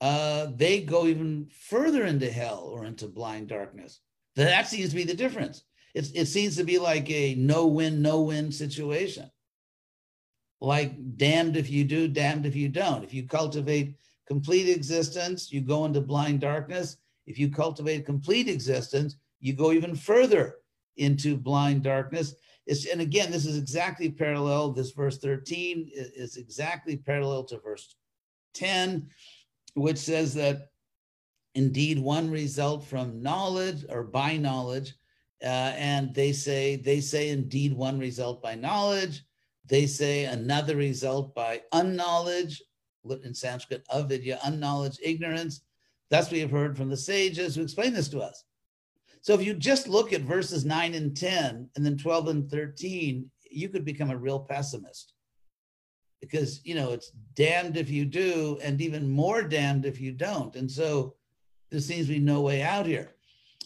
uh, 0.00 0.48
they 0.56 0.80
go 0.80 1.06
even 1.06 1.48
further 1.50 2.04
into 2.04 2.30
hell 2.30 2.68
or 2.72 2.84
into 2.84 3.06
blind 3.08 3.48
darkness. 3.48 4.00
That 4.34 4.66
seems 4.68 4.90
to 4.90 4.96
be 4.96 5.04
the 5.04 5.14
difference. 5.14 5.64
It's, 5.94 6.10
it 6.10 6.26
seems 6.26 6.56
to 6.56 6.64
be 6.64 6.78
like 6.78 7.10
a 7.10 7.34
no 7.36 7.66
win, 7.66 8.02
no 8.02 8.20
win 8.22 8.52
situation. 8.52 9.30
like 10.60 11.16
damned 11.16 11.56
if 11.56 11.70
you 11.70 11.84
do, 11.84 12.08
damned 12.08 12.46
if 12.46 12.56
you 12.56 12.68
don't. 12.68 13.04
If 13.04 13.12
you 13.14 13.26
cultivate 13.26 13.94
complete 14.26 14.68
existence, 14.68 15.52
you 15.52 15.60
go 15.60 15.84
into 15.84 16.00
blind 16.00 16.40
darkness. 16.40 16.96
If 17.26 17.38
you 17.38 17.50
cultivate 17.50 18.06
complete 18.06 18.48
existence, 18.48 19.16
you 19.40 19.52
go 19.52 19.72
even 19.72 19.94
further 19.94 20.56
into 20.96 21.36
blind 21.36 21.82
darkness. 21.82 22.34
It's, 22.66 22.86
and 22.86 23.00
again, 23.00 23.30
this 23.30 23.46
is 23.46 23.58
exactly 23.58 24.10
parallel. 24.10 24.72
This 24.72 24.90
verse 24.90 25.18
13 25.18 25.90
is 25.92 26.36
exactly 26.36 26.96
parallel 26.96 27.44
to 27.44 27.58
verse 27.58 27.94
10, 28.54 29.08
which 29.74 29.98
says 29.98 30.34
that 30.34 30.70
indeed 31.54 31.98
one 31.98 32.30
result 32.30 32.84
from 32.84 33.22
knowledge 33.22 33.84
or 33.88 34.02
by 34.04 34.36
knowledge. 34.36 34.94
Uh, 35.42 35.72
and 35.76 36.14
they 36.14 36.32
say, 36.32 36.76
they 36.76 37.00
say 37.00 37.28
indeed 37.28 37.72
one 37.72 37.98
result 37.98 38.42
by 38.42 38.54
knowledge. 38.54 39.22
They 39.66 39.86
say 39.86 40.24
another 40.24 40.76
result 40.76 41.34
by 41.34 41.62
unknowledge, 41.72 42.62
in 43.10 43.34
Sanskrit, 43.34 43.84
avidya, 43.92 44.38
unknowledge, 44.44 44.98
ignorance. 45.02 45.62
That's 46.10 46.26
what 46.26 46.34
we 46.34 46.40
have 46.40 46.50
heard 46.50 46.76
from 46.76 46.88
the 46.88 46.96
sages 46.96 47.54
who 47.54 47.62
explain 47.62 47.92
this 47.92 48.08
to 48.08 48.20
us. 48.20 48.44
So 49.22 49.34
if 49.34 49.44
you 49.44 49.54
just 49.54 49.88
look 49.88 50.12
at 50.12 50.20
verses 50.20 50.64
9 50.64 50.94
and 50.94 51.16
10 51.16 51.70
and 51.74 51.84
then 51.84 51.98
12 51.98 52.28
and 52.28 52.50
13, 52.50 53.28
you 53.50 53.68
could 53.68 53.84
become 53.84 54.10
a 54.10 54.16
real 54.16 54.38
pessimist. 54.38 55.14
Because, 56.20 56.60
you 56.64 56.74
know, 56.74 56.92
it's 56.92 57.10
damned 57.34 57.76
if 57.76 57.90
you 57.90 58.04
do, 58.04 58.58
and 58.62 58.80
even 58.80 59.08
more 59.08 59.42
damned 59.42 59.84
if 59.84 60.00
you 60.00 60.12
don't. 60.12 60.54
And 60.56 60.70
so 60.70 61.14
there 61.70 61.80
seems 61.80 62.06
to 62.06 62.14
be 62.14 62.18
no 62.20 62.40
way 62.40 62.62
out 62.62 62.86
here. 62.86 63.16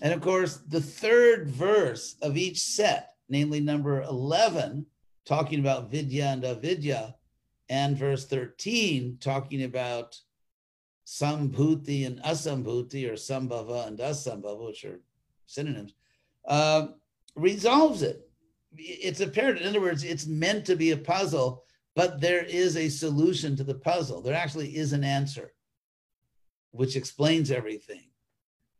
And 0.02 0.12
of 0.12 0.20
course, 0.20 0.56
the 0.68 0.80
third 0.80 1.48
verse 1.48 2.16
of 2.22 2.36
each 2.36 2.60
set, 2.60 3.14
namely 3.28 3.60
number 3.60 4.02
11, 4.02 4.86
talking 5.26 5.60
about 5.60 5.90
vidya 5.90 6.26
and 6.26 6.44
avidya, 6.44 7.14
and 7.70 7.96
verse 7.96 8.26
13, 8.26 9.18
talking 9.20 9.62
about 9.62 10.18
sambhuti 11.06 12.04
and 12.04 12.20
asambhuti, 12.22 13.08
or 13.08 13.14
sambhava 13.14 13.86
and 13.86 13.98
asambhava, 14.00 14.66
which 14.66 14.84
are 14.84 15.00
synonyms, 15.46 15.94
uh, 16.46 16.88
resolves 17.36 18.02
it. 18.02 18.28
It's 18.76 19.20
apparent. 19.20 19.60
In 19.60 19.68
other 19.68 19.80
words, 19.80 20.02
it's 20.02 20.26
meant 20.26 20.66
to 20.66 20.74
be 20.74 20.90
a 20.90 20.96
puzzle, 20.96 21.64
but 21.94 22.20
there 22.20 22.44
is 22.44 22.76
a 22.76 22.88
solution 22.88 23.56
to 23.56 23.64
the 23.64 23.74
puzzle. 23.74 24.20
There 24.20 24.34
actually 24.34 24.76
is 24.76 24.92
an 24.92 25.04
answer, 25.04 25.52
which 26.72 26.96
explains 26.96 27.52
everything. 27.52 28.10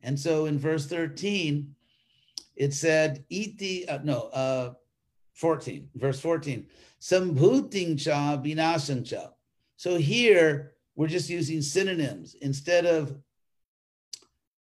And 0.03 0.19
so 0.19 0.47
in 0.47 0.59
verse 0.59 0.87
13, 0.87 1.75
it 2.57 2.75
said, 2.75 3.25
Iti, 3.31 3.89
uh, 3.89 4.01
no, 4.03 4.31
uh, 4.33 4.73
14, 5.41 5.89
verse 5.95 6.21
14, 6.21 6.67
Sambhuting 7.01 7.97
cha 7.97 8.37
vinasang 8.37 9.05
cha. 9.09 9.31
So 9.77 9.97
here 9.97 10.73
we're 10.95 11.07
just 11.07 11.31
using 11.31 11.63
synonyms 11.63 12.37
instead 12.43 12.85
of 12.85 13.17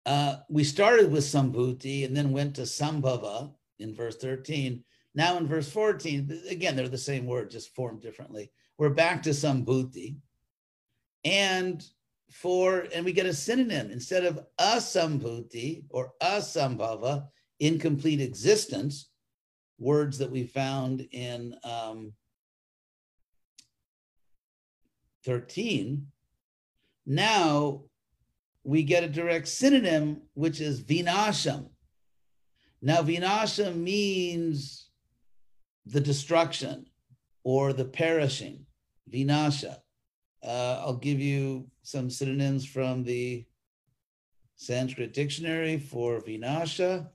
uh, 0.05 0.37
we 0.47 0.63
started 0.63 1.11
with 1.11 1.23
Sambhuti 1.23 2.05
and 2.05 2.15
then 2.15 2.31
went 2.31 2.55
to 2.55 2.61
Sambhava 2.61 3.51
in 3.79 3.93
verse 3.93 4.15
13. 4.17 4.83
Now 5.15 5.37
in 5.37 5.47
verse 5.47 5.69
14, 5.69 6.43
again, 6.49 6.75
they're 6.75 6.87
the 6.87 6.97
same 6.97 7.25
word, 7.25 7.49
just 7.49 7.75
formed 7.75 8.01
differently. 8.01 8.51
We're 8.77 8.89
back 8.89 9.23
to 9.23 9.31
Sambhuti. 9.31 10.17
And 11.25 11.83
for, 12.31 12.85
and 12.93 13.03
we 13.03 13.11
get 13.11 13.25
a 13.25 13.33
synonym 13.33 13.89
instead 13.89 14.23
of 14.23 14.45
asambhuti 14.59 15.85
or 15.89 16.13
asambhava, 16.21 17.27
incomplete 17.59 18.21
existence, 18.21 19.09
words 19.79 20.17
that 20.17 20.31
we 20.31 20.43
found 20.45 21.07
in 21.11 21.55
um, 21.63 22.13
13. 25.25 26.07
Now 27.05 27.81
we 28.63 28.83
get 28.83 29.03
a 29.03 29.07
direct 29.07 29.47
synonym, 29.47 30.21
which 30.33 30.59
is 30.59 30.83
vinasham. 30.83 31.69
Now, 32.81 33.01
vinasham 33.01 33.77
means 33.77 34.89
the 35.85 36.01
destruction 36.01 36.85
or 37.43 37.73
the 37.73 37.85
perishing, 37.85 38.65
vinasha. 39.09 39.77
Uh, 40.43 40.81
I'll 40.85 40.97
give 40.97 41.19
you 41.19 41.67
some 41.81 42.09
synonyms 42.09 42.65
from 42.65 43.03
the 43.03 43.45
Sanskrit 44.57 45.13
dictionary 45.13 45.79
for 45.79 46.21
vinasha. 46.21 47.07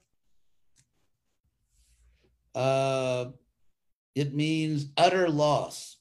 Uh, 2.54 3.26
it 4.14 4.34
means 4.34 4.86
utter 4.96 5.28
loss, 5.28 5.96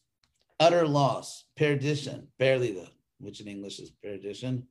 utter 0.60 0.88
loss, 0.88 1.46
perdition, 1.56 2.28
barely 2.38 2.72
the, 2.74 2.88
which 3.20 3.40
in 3.40 3.48
English 3.48 3.80
is 3.80 3.92
perdition 3.92 4.68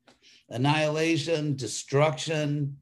annihilation, 0.50 1.54
destruction, 1.56 2.76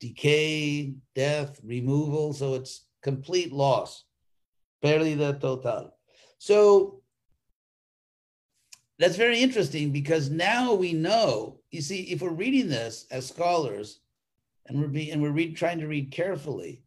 decay, 0.00 0.94
death, 1.14 1.60
removal. 1.64 2.32
So 2.32 2.54
it's 2.54 2.86
complete 3.02 3.52
loss. 3.52 4.04
Pérdida 4.82 5.38
total. 5.38 5.94
So 6.38 7.02
that's 8.98 9.16
very 9.16 9.40
interesting 9.40 9.92
because 9.92 10.30
now 10.30 10.74
we 10.74 10.92
know, 10.92 11.60
you 11.70 11.82
see, 11.82 12.02
if 12.04 12.22
we're 12.22 12.30
reading 12.30 12.68
this 12.68 13.06
as 13.10 13.28
scholars 13.28 14.00
and 14.66 14.80
we're 14.80 14.88
being 14.88 15.12
and 15.12 15.22
we're 15.22 15.30
read, 15.30 15.56
trying 15.56 15.80
to 15.80 15.86
read 15.86 16.10
carefully, 16.10 16.82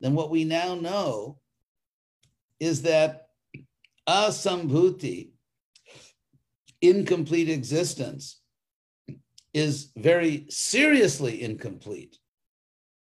then 0.00 0.14
what 0.14 0.30
we 0.30 0.44
now 0.44 0.74
know 0.74 1.38
is 2.60 2.82
that 2.82 3.28
asambhuti, 4.08 5.30
incomplete 6.80 7.48
existence, 7.48 8.40
is 9.54 9.90
very 9.96 10.46
seriously 10.50 11.42
incomplete 11.42 12.18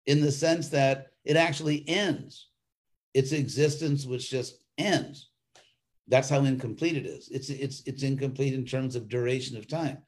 in 0.08 0.22
the 0.22 0.32
sense 0.32 0.70
that 0.70 1.08
it 1.24 1.38
actually 1.38 1.88
ends. 1.88 2.48
Its 3.14 3.32
existence, 3.32 4.06
which 4.06 4.30
just 4.30 4.64
ends. 4.78 5.30
That's 6.08 6.30
how 6.30 6.44
incomplete 6.44 6.98
it 6.98 7.06
is. 7.06 7.30
It's 7.30 7.50
it's 7.50 7.84
it's 7.86 8.04
incomplete 8.04 8.54
in 8.54 8.66
terms 8.66 8.96
of 8.96 9.10
duration 9.10 9.58
of 9.58 9.68
time. 9.68 10.00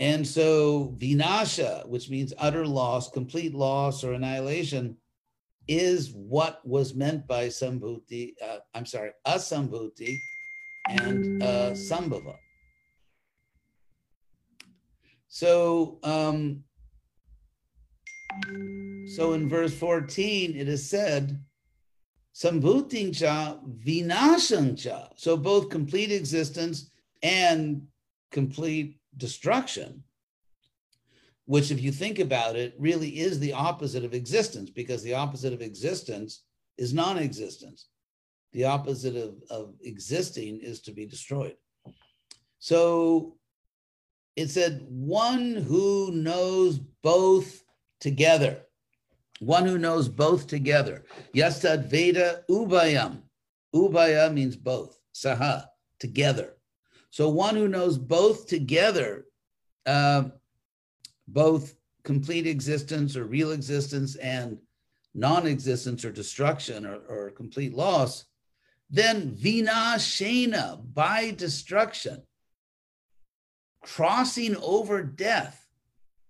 And 0.00 0.26
so 0.26 0.94
vinasha, 0.98 1.86
which 1.88 2.10
means 2.10 2.32
utter 2.38 2.66
loss, 2.66 3.10
complete 3.10 3.54
loss 3.54 4.02
or 4.02 4.14
annihilation, 4.14 4.96
is 5.68 6.12
what 6.12 6.66
was 6.66 6.94
meant 6.94 7.26
by 7.26 7.48
sambhuti. 7.48 8.34
Uh, 8.42 8.58
I'm 8.74 8.86
sorry, 8.86 9.10
asambhuti 9.26 10.16
and 10.88 11.42
uh, 11.42 11.70
sambhava. 11.72 12.36
So, 15.28 15.98
um, 16.02 16.62
so 19.16 19.32
in 19.32 19.48
verse 19.48 19.74
14, 19.74 20.56
it 20.56 20.68
is 20.68 20.88
said, 20.88 21.40
Sambhuting 22.34 23.12
cha 23.12 23.58
cha. 24.76 25.08
So 25.16 25.36
both 25.36 25.70
complete 25.70 26.10
existence 26.10 26.90
and 27.22 27.86
complete 28.32 28.98
destruction, 29.16 30.02
which, 31.46 31.70
if 31.70 31.80
you 31.80 31.92
think 31.92 32.18
about 32.18 32.56
it, 32.56 32.74
really 32.78 33.20
is 33.20 33.38
the 33.38 33.52
opposite 33.52 34.04
of 34.04 34.14
existence, 34.14 34.70
because 34.70 35.02
the 35.02 35.14
opposite 35.14 35.52
of 35.52 35.60
existence 35.60 36.44
is 36.78 36.92
non 36.94 37.18
existence. 37.18 37.88
The 38.52 38.64
opposite 38.64 39.16
of, 39.16 39.34
of 39.50 39.74
existing 39.82 40.60
is 40.60 40.80
to 40.82 40.92
be 40.92 41.06
destroyed. 41.06 41.56
So 42.60 43.36
it 44.36 44.48
said, 44.50 44.84
one 44.88 45.54
who 45.54 46.10
knows 46.12 46.78
both 46.78 47.62
together. 48.00 48.62
One 49.40 49.66
who 49.66 49.78
knows 49.78 50.08
both 50.08 50.46
together. 50.46 51.04
Yastad 51.34 51.86
Veda 51.86 52.42
Ubayam. 52.48 53.22
Ubaya 53.74 54.32
means 54.32 54.56
both. 54.56 54.98
Saha, 55.14 55.66
together. 55.98 56.54
So 57.10 57.28
one 57.28 57.54
who 57.54 57.68
knows 57.68 57.98
both 57.98 58.46
together, 58.46 59.26
uh, 59.86 60.24
both 61.28 61.74
complete 62.02 62.46
existence 62.46 63.16
or 63.16 63.24
real 63.24 63.52
existence 63.52 64.16
and 64.16 64.58
non-existence 65.14 66.04
or 66.04 66.10
destruction 66.10 66.84
or, 66.84 66.98
or 67.08 67.30
complete 67.30 67.74
loss, 67.74 68.24
then 68.90 69.30
vina 69.30 69.94
shena 69.96 70.80
by 70.94 71.30
destruction 71.32 72.22
crossing 73.82 74.56
over 74.56 75.02
death 75.02 75.68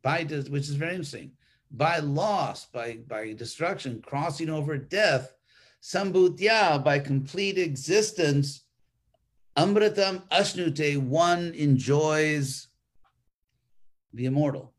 by 0.03 0.25
which 0.25 0.69
is 0.69 0.75
very 0.75 0.93
interesting 0.93 1.31
by 1.71 1.99
loss 1.99 2.67
by 2.67 2.99
by 3.07 3.33
destruction 3.33 4.03
crossing 4.05 4.51
over 4.51 4.77
death 4.77 5.35
sambhutya 5.83 6.83
by 6.83 6.99
complete 6.99 7.57
existence 7.59 8.65
amritam 9.57 10.23
ashnute 10.31 10.99
one 10.99 11.53
enjoys 11.55 12.69
the 14.13 14.27
immortal 14.27 14.74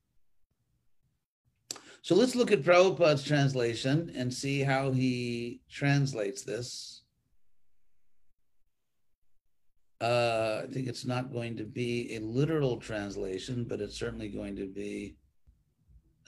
so 2.06 2.14
let's 2.14 2.36
look 2.36 2.52
at 2.52 2.62
Prabhupada's 2.62 3.24
translation 3.24 4.12
and 4.16 4.32
see 4.32 4.62
how 4.62 4.92
he 4.92 5.62
translates 5.68 6.44
this. 6.44 7.02
uh, 10.02 10.62
I 10.64 10.68
think 10.72 10.88
it's 10.88 11.06
not 11.06 11.32
going 11.32 11.56
to 11.58 11.64
be 11.64 12.16
a 12.16 12.20
literal 12.20 12.78
translation, 12.78 13.66
but 13.68 13.82
it's 13.82 13.98
certainly 13.98 14.30
going 14.30 14.56
to 14.58 14.68
be 14.68 15.16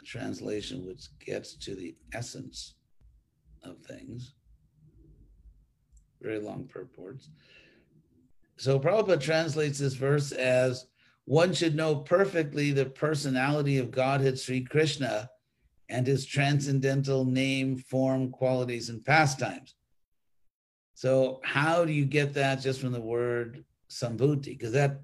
a 0.02 0.06
translation 0.06 0.86
which 0.86 1.08
gets 1.24 1.54
to 1.56 1.76
the 1.76 1.96
essence 2.14 2.76
of 3.64 3.78
things. 3.80 4.34
Very 6.22 6.40
long 6.40 6.66
purports. 6.66 7.30
So 8.56 8.80
Prabhupada 8.80 9.22
translates 9.22 9.78
this 9.78 9.94
verse 9.94 10.32
as 10.32 10.88
one 11.26 11.54
should 11.54 11.76
know 11.76 11.98
perfectly 11.98 12.72
the 12.72 12.86
personality 12.86 13.78
of 13.78 13.92
Godhead 13.92 14.40
Sri 14.40 14.64
Krishna 14.64 15.30
and 15.90 16.06
his 16.06 16.26
transcendental 16.26 17.26
name, 17.26 17.78
form, 17.78 18.30
qualities, 18.32 18.90
and 18.90 19.04
pastimes. 19.04 19.76
So, 20.94 21.40
how 21.44 21.86
do 21.86 21.94
you 21.94 22.06
get 22.06 22.34
that 22.34 22.62
just 22.62 22.82
from 22.82 22.92
the 22.92 23.02
word 23.02 23.64
sambhuti? 23.90 24.58
Because 24.58 24.74
that 24.74 25.02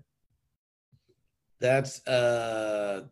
that's 1.60 2.06
uh, 2.08 3.04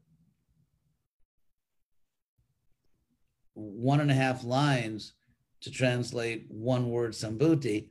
one 3.53 4.01
and 4.01 4.11
a 4.11 4.15
half 4.15 4.43
lines 4.43 5.13
to 5.61 5.71
translate 5.71 6.47
one 6.49 6.89
word 6.89 7.11
sambhuti. 7.11 7.89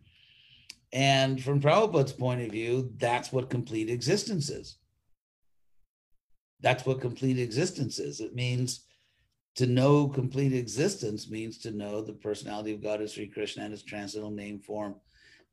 And 0.93 1.43
from 1.43 1.61
Prabhupada's 1.61 2.13
point 2.13 2.43
of 2.43 2.51
view, 2.51 2.93
that's 2.97 3.33
what 3.33 3.49
complete 3.49 3.89
existence 3.89 4.51
is. 4.51 4.77
That's 6.61 6.85
what 6.85 7.01
complete 7.01 7.39
existence 7.39 7.99
is. 7.99 8.21
It 8.21 8.35
means 8.35 8.87
to 9.61 9.67
know 9.67 10.09
complete 10.09 10.55
existence 10.55 11.29
means 11.29 11.59
to 11.59 11.71
know 11.71 12.01
the 12.01 12.15
personality 12.15 12.73
of 12.73 12.83
God 12.83 13.03
as 13.03 13.13
Sri 13.13 13.27
Krishna 13.27 13.63
and 13.63 13.73
his 13.73 13.83
transcendental 13.83 14.35
name, 14.35 14.59
form, 14.59 14.95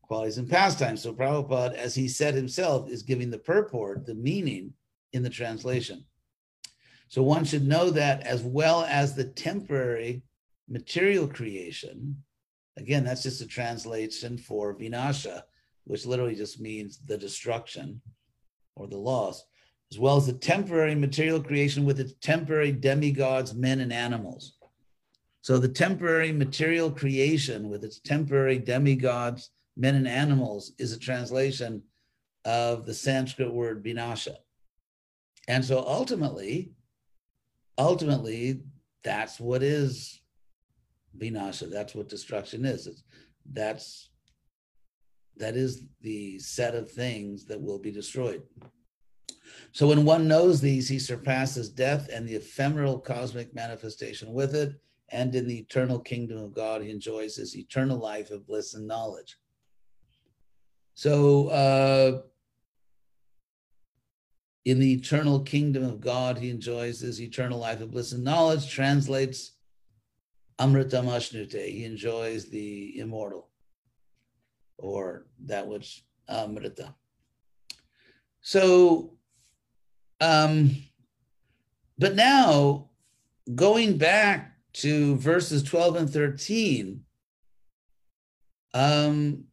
qualities, 0.02 0.38
and 0.38 0.50
pastimes. 0.50 1.04
So 1.04 1.12
Prabhupada, 1.12 1.74
as 1.74 1.94
he 1.94 2.08
said 2.08 2.34
himself, 2.34 2.90
is 2.90 3.04
giving 3.04 3.30
the 3.30 3.38
purport, 3.38 4.06
the 4.06 4.16
meaning 4.16 4.72
in 5.12 5.24
the 5.24 5.30
translation. 5.30 6.06
So 7.10 7.22
one 7.22 7.44
should 7.44 7.68
know 7.68 7.90
that 7.90 8.22
as 8.22 8.44
well 8.44 8.86
as 8.86 9.14
the 9.14 9.26
temporary 9.26 10.24
material 10.70 11.28
creation. 11.28 12.24
Again, 12.78 13.04
that's 13.04 13.24
just 13.24 13.42
a 13.42 13.46
translation 13.46 14.38
for 14.38 14.74
vinasha, 14.74 15.42
which 15.84 16.06
literally 16.06 16.36
just 16.36 16.62
means 16.62 17.00
the 17.06 17.18
destruction 17.18 18.02
or 18.78 18.88
the 18.88 18.96
loss 18.96 19.44
as 19.92 20.00
well 20.00 20.18
as 20.18 20.28
the 20.28 20.34
temporary 20.34 20.96
material 20.96 21.42
creation 21.42 21.86
with 21.86 22.00
its 22.00 22.14
temporary 22.22 22.72
demigods, 22.72 23.54
men, 23.54 23.80
and 23.80 23.94
animals. 23.94 24.58
So 25.42 25.58
the 25.58 25.70
temporary 25.70 26.34
material 26.34 26.92
creation 26.92 27.70
with 27.70 27.84
its 27.84 28.00
temporary 28.00 28.60
demigods, 28.60 29.52
men, 29.78 29.96
and 29.96 30.08
animals 30.08 30.74
is 30.78 30.92
a 30.92 31.00
translation 31.00 31.84
of 32.44 32.86
the 32.86 32.94
Sanskrit 32.94 33.54
word 33.54 33.84
vinasha. 33.84 34.36
And 35.48 35.64
so 35.64 35.80
ultimately, 35.88 36.72
ultimately, 37.78 38.62
that's 39.04 39.40
what 39.40 39.64
is 39.64 40.22
vinasha. 41.18 41.72
That's 41.72 41.96
what 41.96 42.10
destruction 42.10 42.66
is. 42.66 42.88
It's, 42.88 43.04
that's 43.54 44.10
that 45.38 45.56
is 45.56 45.84
the 46.02 46.40
set 46.40 46.76
of 46.76 46.92
things 46.92 47.46
that 47.46 47.62
will 47.62 47.80
be 47.80 47.92
destroyed. 47.92 48.42
So 49.72 49.88
when 49.88 50.06
one 50.06 50.28
knows 50.28 50.62
these, 50.62 50.88
he 50.88 51.00
surpasses 51.00 51.70
death 51.70 52.10
and 52.12 52.28
the 52.28 52.36
ephemeral 52.36 53.00
cosmic 53.00 53.54
manifestation 53.54 54.34
with 54.34 54.56
it. 54.56 54.74
And 55.10 55.34
in 55.36 55.48
the 55.48 55.60
eternal 55.60 56.00
kingdom 56.00 56.38
of 56.38 56.54
God, 56.54 56.82
he 56.82 56.90
enjoys 56.90 57.36
his 57.36 57.56
eternal 57.56 57.98
life 57.98 58.30
of 58.32 58.46
bliss 58.46 58.74
and 58.74 58.88
knowledge. 58.88 59.38
So, 60.96 61.48
uh, 61.48 62.22
in 64.66 64.80
the 64.80 64.94
eternal 64.94 65.40
kingdom 65.42 65.86
of 65.86 66.02
God, 66.02 66.38
he 66.38 66.50
enjoys 66.50 67.00
his 67.00 67.22
eternal 67.22 67.60
life 67.60 67.80
of 67.80 67.92
bliss 67.92 68.12
and 68.12 68.24
knowledge, 68.24 68.70
translates 68.70 69.54
Amritam 70.60 71.06
Ashnute. 71.06 71.70
He 71.72 71.86
enjoys 71.86 72.50
the 72.50 73.00
immortal 73.00 73.48
or 74.78 75.28
that 75.46 75.68
which 75.68 76.04
Amrita. 76.28 76.94
So 78.42 79.17
um, 80.20 80.76
but 81.98 82.16
now, 82.16 82.90
going 83.54 83.98
back 83.98 84.54
to 84.74 85.16
verses 85.18 85.64
12 85.64 85.96
and 85.96 86.10
13, 86.10 87.04
um, 88.74 89.46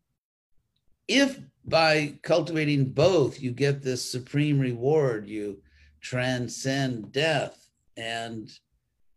if 1.09 1.39
by 1.65 2.15
cultivating 2.23 2.93
both 2.93 3.41
you 3.41 3.51
get 3.51 3.83
this 3.83 4.03
supreme 4.03 4.59
reward, 4.59 5.27
you 5.27 5.59
transcend 6.01 7.11
death 7.13 7.67
and 7.97 8.51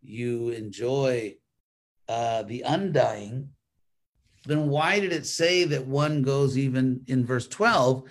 you 0.02 0.50
enjoy 0.50 1.36
uh, 2.08 2.44
the 2.44 2.62
undying, 2.62 3.50
then 4.46 4.70
why 4.70 5.00
did 5.00 5.12
it 5.12 5.26
say 5.26 5.66
that 5.66 5.86
one 5.86 6.22
goes 6.22 6.58
even 6.58 7.02
in 7.08 7.26
verse 7.26 7.48
12? 7.48 8.04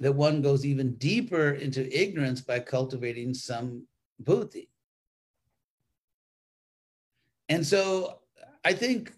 That 0.00 0.12
one 0.12 0.42
goes 0.42 0.64
even 0.64 0.94
deeper 0.96 1.52
into 1.52 1.88
ignorance 1.96 2.40
by 2.40 2.58
cultivating 2.58 3.34
some 3.34 3.86
buddhi. 4.18 4.68
And 7.48 7.64
so 7.64 8.20
I 8.64 8.72
think 8.72 9.12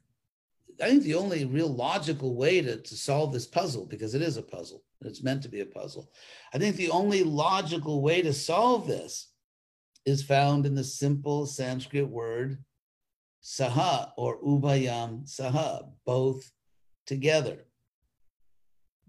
I 0.82 0.88
think 0.90 1.04
the 1.04 1.14
only 1.14 1.46
real 1.46 1.72
logical 1.72 2.34
way 2.34 2.60
to, 2.60 2.76
to 2.76 2.96
solve 2.96 3.32
this 3.32 3.46
puzzle, 3.46 3.86
because 3.86 4.14
it 4.14 4.20
is 4.20 4.36
a 4.36 4.42
puzzle, 4.42 4.82
it's 5.00 5.22
meant 5.22 5.42
to 5.44 5.48
be 5.48 5.60
a 5.60 5.66
puzzle. 5.66 6.10
I 6.52 6.58
think 6.58 6.76
the 6.76 6.90
only 6.90 7.22
logical 7.22 8.02
way 8.02 8.20
to 8.20 8.32
solve 8.32 8.86
this 8.86 9.28
is 10.04 10.22
found 10.22 10.66
in 10.66 10.74
the 10.74 10.84
simple 10.84 11.46
Sanskrit 11.46 12.08
word 12.08 12.62
saha 13.42 14.10
or 14.16 14.38
ubayam 14.42 15.24
saha, 15.24 15.88
both 16.04 16.50
together. 17.06 17.65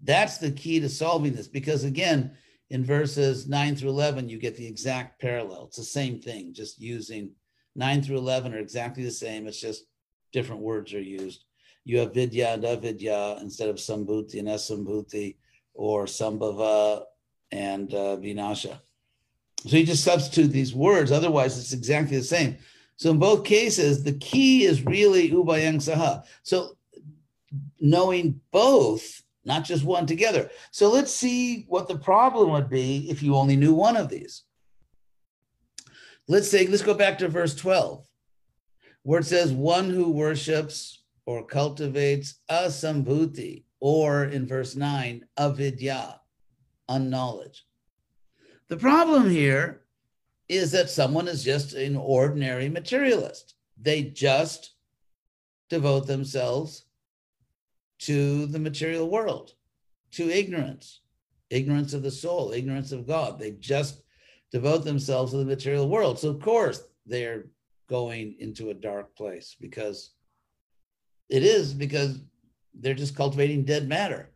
That's 0.02 0.38
the 0.38 0.50
key 0.52 0.80
to 0.80 0.88
solving 0.88 1.34
this 1.34 1.48
because, 1.48 1.84
again, 1.84 2.36
in 2.70 2.84
verses 2.84 3.48
9 3.48 3.76
through 3.76 3.90
11, 3.90 4.28
you 4.28 4.38
get 4.38 4.56
the 4.56 4.66
exact 4.66 5.20
parallel. 5.20 5.66
It's 5.66 5.76
the 5.76 5.84
same 5.84 6.20
thing, 6.20 6.52
just 6.52 6.80
using 6.80 7.30
9 7.76 8.02
through 8.02 8.18
11 8.18 8.54
are 8.54 8.58
exactly 8.58 9.04
the 9.04 9.10
same. 9.10 9.46
It's 9.46 9.60
just 9.60 9.84
different 10.32 10.62
words 10.62 10.92
are 10.94 11.00
used. 11.00 11.44
You 11.84 12.00
have 12.00 12.12
vidya 12.12 12.48
and 12.48 12.64
avidya 12.64 13.38
instead 13.40 13.70
of 13.70 13.76
sambhuti 13.76 14.38
and 14.38 14.48
asambhuti 14.48 15.36
or 15.74 16.04
sambhava 16.04 17.04
and 17.50 17.92
uh, 17.94 18.16
vinasha. 18.16 18.78
So 19.66 19.76
you 19.76 19.86
just 19.86 20.04
substitute 20.04 20.48
these 20.48 20.74
words. 20.74 21.10
Otherwise, 21.10 21.58
it's 21.58 21.72
exactly 21.72 22.16
the 22.16 22.22
same. 22.22 22.58
So 22.96 23.10
in 23.10 23.18
both 23.18 23.44
cases, 23.44 24.04
the 24.04 24.12
key 24.14 24.64
is 24.64 24.84
really 24.84 25.30
ubayang 25.30 25.76
saha. 25.76 26.24
So 26.42 26.76
knowing 27.80 28.40
both 28.50 29.22
not 29.48 29.64
just 29.64 29.82
one 29.82 30.06
together. 30.06 30.50
So 30.70 30.92
let's 30.92 31.12
see 31.12 31.64
what 31.68 31.88
the 31.88 31.98
problem 31.98 32.50
would 32.52 32.68
be 32.68 33.10
if 33.10 33.22
you 33.22 33.34
only 33.34 33.56
knew 33.56 33.74
one 33.74 33.96
of 33.96 34.08
these. 34.08 34.44
Let's 36.28 36.48
say, 36.48 36.66
let's 36.66 36.82
go 36.82 36.94
back 36.94 37.18
to 37.18 37.28
verse 37.28 37.56
12, 37.56 38.06
where 39.02 39.20
it 39.20 39.24
says, 39.24 39.50
one 39.50 39.88
who 39.88 40.12
worships 40.12 41.02
or 41.24 41.44
cultivates 41.44 42.40
asambhuti, 42.50 43.64
or 43.80 44.24
in 44.24 44.46
verse 44.46 44.76
9, 44.76 45.24
avidya, 45.38 46.20
unknowledge. 46.88 47.64
The 48.68 48.76
problem 48.76 49.30
here 49.30 49.84
is 50.48 50.72
that 50.72 50.90
someone 50.90 51.28
is 51.28 51.42
just 51.42 51.72
an 51.72 51.96
ordinary 51.96 52.68
materialist. 52.68 53.54
They 53.80 54.02
just 54.02 54.72
devote 55.70 56.06
themselves 56.06 56.84
to 58.00 58.46
the 58.46 58.58
material 58.58 59.08
world, 59.10 59.52
to 60.12 60.30
ignorance, 60.30 61.00
ignorance 61.50 61.94
of 61.94 62.02
the 62.02 62.10
soul, 62.10 62.52
ignorance 62.52 62.92
of 62.92 63.06
God. 63.06 63.38
They 63.38 63.52
just 63.52 64.02
devote 64.52 64.84
themselves 64.84 65.32
to 65.32 65.38
the 65.38 65.44
material 65.44 65.88
world. 65.88 66.18
So, 66.18 66.30
of 66.30 66.40
course, 66.40 66.82
they're 67.06 67.46
going 67.88 68.36
into 68.38 68.70
a 68.70 68.74
dark 68.74 69.16
place 69.16 69.56
because 69.60 70.10
it 71.28 71.42
is 71.42 71.74
because 71.74 72.20
they're 72.74 72.94
just 72.94 73.16
cultivating 73.16 73.64
dead 73.64 73.88
matter. 73.88 74.30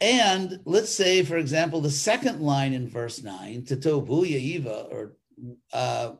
And 0.00 0.60
let's 0.66 0.92
say, 0.94 1.22
for 1.22 1.38
example, 1.38 1.80
the 1.80 1.90
second 1.90 2.40
line 2.40 2.74
in 2.74 2.88
verse 2.88 3.22
9, 3.22 3.64
Tato 3.64 4.02
Bhuya 4.02 4.36
Eva, 4.36 4.86
or 4.90 5.16
uh, 5.72 6.12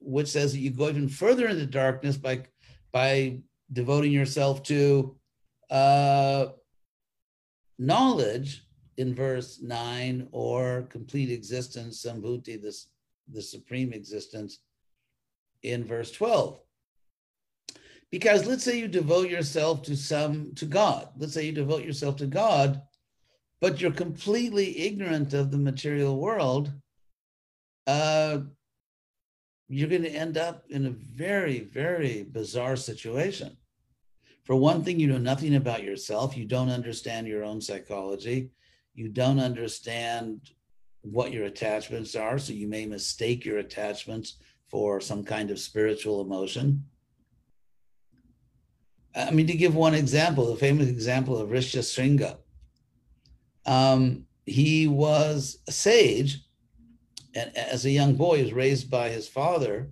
which 0.00 0.28
says 0.28 0.52
that 0.52 0.58
you 0.58 0.70
go 0.70 0.88
even 0.88 1.08
further 1.08 1.48
into 1.48 1.66
darkness 1.66 2.16
by 2.18 2.42
by 2.92 3.38
devoting 3.72 4.12
yourself 4.12 4.62
to 4.64 5.16
uh, 5.70 6.46
knowledge 7.78 8.64
in 8.96 9.14
verse 9.14 9.60
9 9.62 10.28
or 10.32 10.82
complete 10.90 11.30
existence, 11.30 12.02
sambhuti, 12.02 12.60
this, 12.60 12.88
the 13.32 13.42
supreme 13.42 13.92
existence 13.92 14.58
in 15.62 15.84
verse 15.84 16.10
12. 16.12 16.60
Because 18.10 18.46
let's 18.46 18.64
say 18.64 18.78
you 18.78 18.88
devote 18.88 19.28
yourself 19.28 19.82
to 19.82 19.96
some 19.96 20.54
to 20.54 20.64
God. 20.64 21.10
Let's 21.18 21.34
say 21.34 21.44
you 21.46 21.52
devote 21.52 21.84
yourself 21.84 22.16
to 22.16 22.26
God, 22.26 22.80
but 23.60 23.80
you're 23.80 23.90
completely 23.90 24.78
ignorant 24.78 25.34
of 25.34 25.50
the 25.50 25.58
material 25.58 26.18
world. 26.18 26.72
Uh, 27.86 28.40
you're 29.68 29.88
going 29.88 30.02
to 30.02 30.10
end 30.10 30.38
up 30.38 30.64
in 30.70 30.86
a 30.86 30.90
very, 30.90 31.60
very 31.60 32.22
bizarre 32.22 32.76
situation. 32.76 33.56
For 34.44 34.56
one 34.56 34.82
thing, 34.82 34.98
you 34.98 35.08
know 35.08 35.18
nothing 35.18 35.56
about 35.56 35.84
yourself. 35.84 36.36
You 36.36 36.46
don't 36.46 36.70
understand 36.70 37.26
your 37.26 37.44
own 37.44 37.60
psychology. 37.60 38.50
You 38.94 39.10
don't 39.10 39.38
understand 39.38 40.40
what 41.02 41.32
your 41.32 41.44
attachments 41.44 42.14
are. 42.14 42.38
So 42.38 42.54
you 42.54 42.66
may 42.66 42.86
mistake 42.86 43.44
your 43.44 43.58
attachments 43.58 44.38
for 44.68 45.00
some 45.00 45.22
kind 45.22 45.50
of 45.50 45.58
spiritual 45.58 46.22
emotion. 46.22 46.84
I 49.14 49.30
mean, 49.30 49.46
to 49.48 49.54
give 49.54 49.74
one 49.74 49.94
example, 49.94 50.46
the 50.46 50.56
famous 50.56 50.88
example 50.88 51.38
of 51.38 51.50
Rishyasringa. 51.50 52.38
Um, 53.66 54.24
he 54.46 54.88
was 54.88 55.58
a 55.68 55.72
sage, 55.72 56.40
and 57.38 57.56
as 57.56 57.84
a 57.84 57.90
young 57.90 58.14
boy, 58.14 58.38
he 58.38 58.42
was 58.42 58.52
raised 58.52 58.90
by 58.90 59.10
his 59.10 59.28
father. 59.28 59.90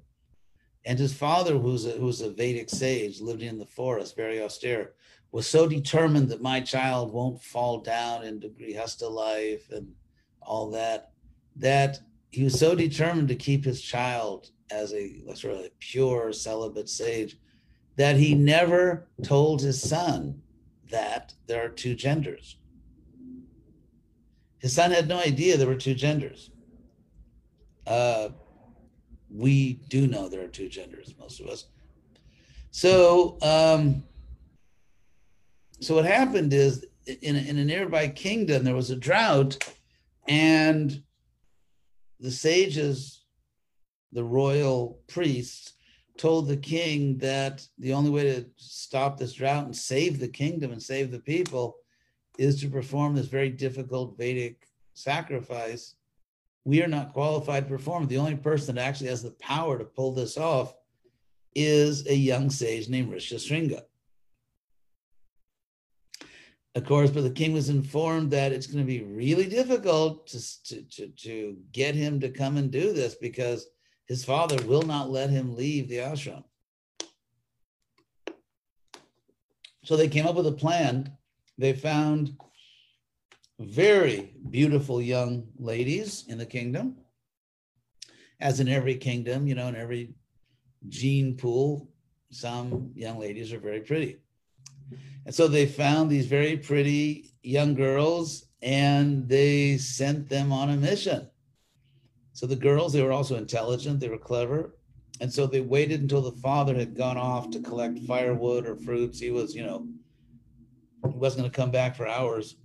And 0.84 0.98
his 0.98 1.14
father, 1.14 1.58
who's 1.58 1.86
a, 1.86 1.92
who's 1.92 2.20
a 2.20 2.30
Vedic 2.30 2.70
sage, 2.70 3.20
lived 3.20 3.42
in 3.42 3.58
the 3.58 3.66
forest, 3.66 4.16
very 4.16 4.40
austere, 4.40 4.94
was 5.32 5.46
so 5.46 5.68
determined 5.68 6.28
that 6.28 6.42
my 6.42 6.60
child 6.60 7.12
won't 7.12 7.42
fall 7.42 7.78
down 7.78 8.24
into 8.24 8.48
grihasta 8.48 9.08
life 9.08 9.70
and 9.70 9.92
all 10.42 10.70
that, 10.70 11.10
that 11.56 11.98
he 12.30 12.44
was 12.44 12.58
so 12.58 12.74
determined 12.74 13.28
to 13.28 13.34
keep 13.36 13.64
his 13.64 13.80
child 13.80 14.50
as 14.70 14.92
a 14.92 15.22
sort 15.34 15.54
of 15.54 15.60
a 15.60 15.70
pure 15.78 16.32
celibate 16.32 16.88
sage 16.88 17.36
that 17.96 18.16
he 18.16 18.34
never 18.34 19.08
told 19.22 19.60
his 19.62 19.80
son 19.80 20.40
that 20.90 21.34
there 21.46 21.64
are 21.64 21.68
two 21.68 21.94
genders. 21.94 22.56
His 24.58 24.74
son 24.74 24.90
had 24.90 25.08
no 25.08 25.18
idea 25.18 25.56
there 25.56 25.66
were 25.66 25.74
two 25.74 25.94
genders. 25.94 26.50
Uh, 27.86 28.30
we 29.30 29.74
do 29.88 30.06
know 30.06 30.28
there 30.28 30.44
are 30.44 30.48
two 30.48 30.68
genders, 30.68 31.14
most 31.18 31.40
of 31.40 31.46
us. 31.46 31.66
So, 32.70 33.38
um, 33.42 34.04
so 35.80 35.94
what 35.94 36.04
happened 36.04 36.52
is 36.52 36.84
in, 37.06 37.36
in 37.36 37.58
a 37.58 37.64
nearby 37.64 38.08
kingdom 38.08 38.64
there 38.64 38.74
was 38.74 38.90
a 38.90 38.96
drought, 38.96 39.58
and 40.28 41.02
the 42.18 42.30
sages, 42.30 43.24
the 44.12 44.24
royal 44.24 45.00
priests, 45.06 45.74
told 46.16 46.48
the 46.48 46.56
king 46.56 47.18
that 47.18 47.66
the 47.78 47.92
only 47.92 48.10
way 48.10 48.22
to 48.22 48.46
stop 48.56 49.18
this 49.18 49.34
drought 49.34 49.66
and 49.66 49.76
save 49.76 50.18
the 50.18 50.28
kingdom 50.28 50.72
and 50.72 50.82
save 50.82 51.10
the 51.10 51.20
people 51.20 51.76
is 52.38 52.60
to 52.60 52.68
perform 52.68 53.14
this 53.14 53.26
very 53.26 53.50
difficult 53.50 54.16
Vedic 54.16 54.66
sacrifice. 54.94 55.94
We 56.66 56.82
are 56.82 56.88
not 56.88 57.12
qualified 57.12 57.62
to 57.62 57.68
perform. 57.68 58.08
The 58.08 58.18
only 58.18 58.34
person 58.34 58.74
that 58.74 58.88
actually 58.88 59.10
has 59.10 59.22
the 59.22 59.30
power 59.30 59.78
to 59.78 59.84
pull 59.84 60.12
this 60.12 60.36
off 60.36 60.74
is 61.54 62.08
a 62.08 62.14
young 62.14 62.50
sage 62.50 62.88
named 62.88 63.12
Rishyasringa. 63.12 63.82
Of 66.74 66.84
course, 66.84 67.10
but 67.12 67.22
the 67.22 67.30
king 67.30 67.52
was 67.52 67.68
informed 67.68 68.32
that 68.32 68.50
it's 68.50 68.66
going 68.66 68.84
to 68.84 68.84
be 68.84 69.04
really 69.04 69.46
difficult 69.46 70.26
to, 70.26 70.64
to, 70.64 70.82
to, 70.82 71.06
to 71.06 71.56
get 71.70 71.94
him 71.94 72.18
to 72.18 72.30
come 72.30 72.56
and 72.56 72.68
do 72.68 72.92
this 72.92 73.14
because 73.14 73.68
his 74.06 74.24
father 74.24 74.60
will 74.66 74.82
not 74.82 75.08
let 75.08 75.30
him 75.30 75.54
leave 75.54 75.88
the 75.88 75.98
ashram. 75.98 76.42
So 79.84 79.96
they 79.96 80.08
came 80.08 80.26
up 80.26 80.34
with 80.34 80.48
a 80.48 80.52
plan. 80.52 81.12
They 81.58 81.74
found 81.74 82.36
very 83.58 84.34
beautiful 84.50 85.00
young 85.00 85.48
ladies 85.58 86.24
in 86.28 86.38
the 86.38 86.46
kingdom. 86.46 86.96
As 88.40 88.60
in 88.60 88.68
every 88.68 88.96
kingdom, 88.96 89.46
you 89.46 89.54
know, 89.54 89.68
in 89.68 89.76
every 89.76 90.14
gene 90.88 91.36
pool, 91.36 91.88
some 92.30 92.90
young 92.94 93.18
ladies 93.18 93.52
are 93.52 93.58
very 93.58 93.80
pretty. 93.80 94.18
And 95.24 95.34
so 95.34 95.48
they 95.48 95.66
found 95.66 96.10
these 96.10 96.26
very 96.26 96.56
pretty 96.56 97.34
young 97.42 97.74
girls 97.74 98.46
and 98.62 99.28
they 99.28 99.78
sent 99.78 100.28
them 100.28 100.52
on 100.52 100.70
a 100.70 100.76
mission. 100.76 101.28
So 102.32 102.46
the 102.46 102.56
girls, 102.56 102.92
they 102.92 103.02
were 103.02 103.12
also 103.12 103.36
intelligent, 103.36 104.00
they 104.00 104.08
were 104.08 104.18
clever. 104.18 104.76
And 105.20 105.32
so 105.32 105.46
they 105.46 105.62
waited 105.62 106.02
until 106.02 106.20
the 106.20 106.38
father 106.42 106.74
had 106.74 106.94
gone 106.94 107.16
off 107.16 107.50
to 107.50 107.60
collect 107.60 108.00
firewood 108.00 108.66
or 108.66 108.76
fruits. 108.76 109.18
He 109.18 109.30
was, 109.30 109.54
you 109.54 109.64
know, 109.64 109.86
he 111.10 111.16
wasn't 111.16 111.40
going 111.40 111.50
to 111.50 111.56
come 111.56 111.70
back 111.70 111.96
for 111.96 112.06
hours. 112.06 112.56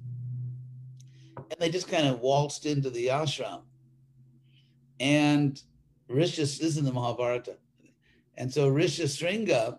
And 1.52 1.60
they 1.60 1.70
just 1.70 1.88
kind 1.88 2.08
of 2.08 2.22
waltzed 2.22 2.66
into 2.66 2.90
the 2.90 3.08
ashram. 3.08 3.62
And 5.00 5.62
Rishya 6.10 6.40
is 6.40 6.78
in 6.78 6.86
the 6.86 6.92
Mahabharata. 6.92 7.58
And 8.38 8.52
so 8.52 8.72
Rishyasringa 8.72 9.78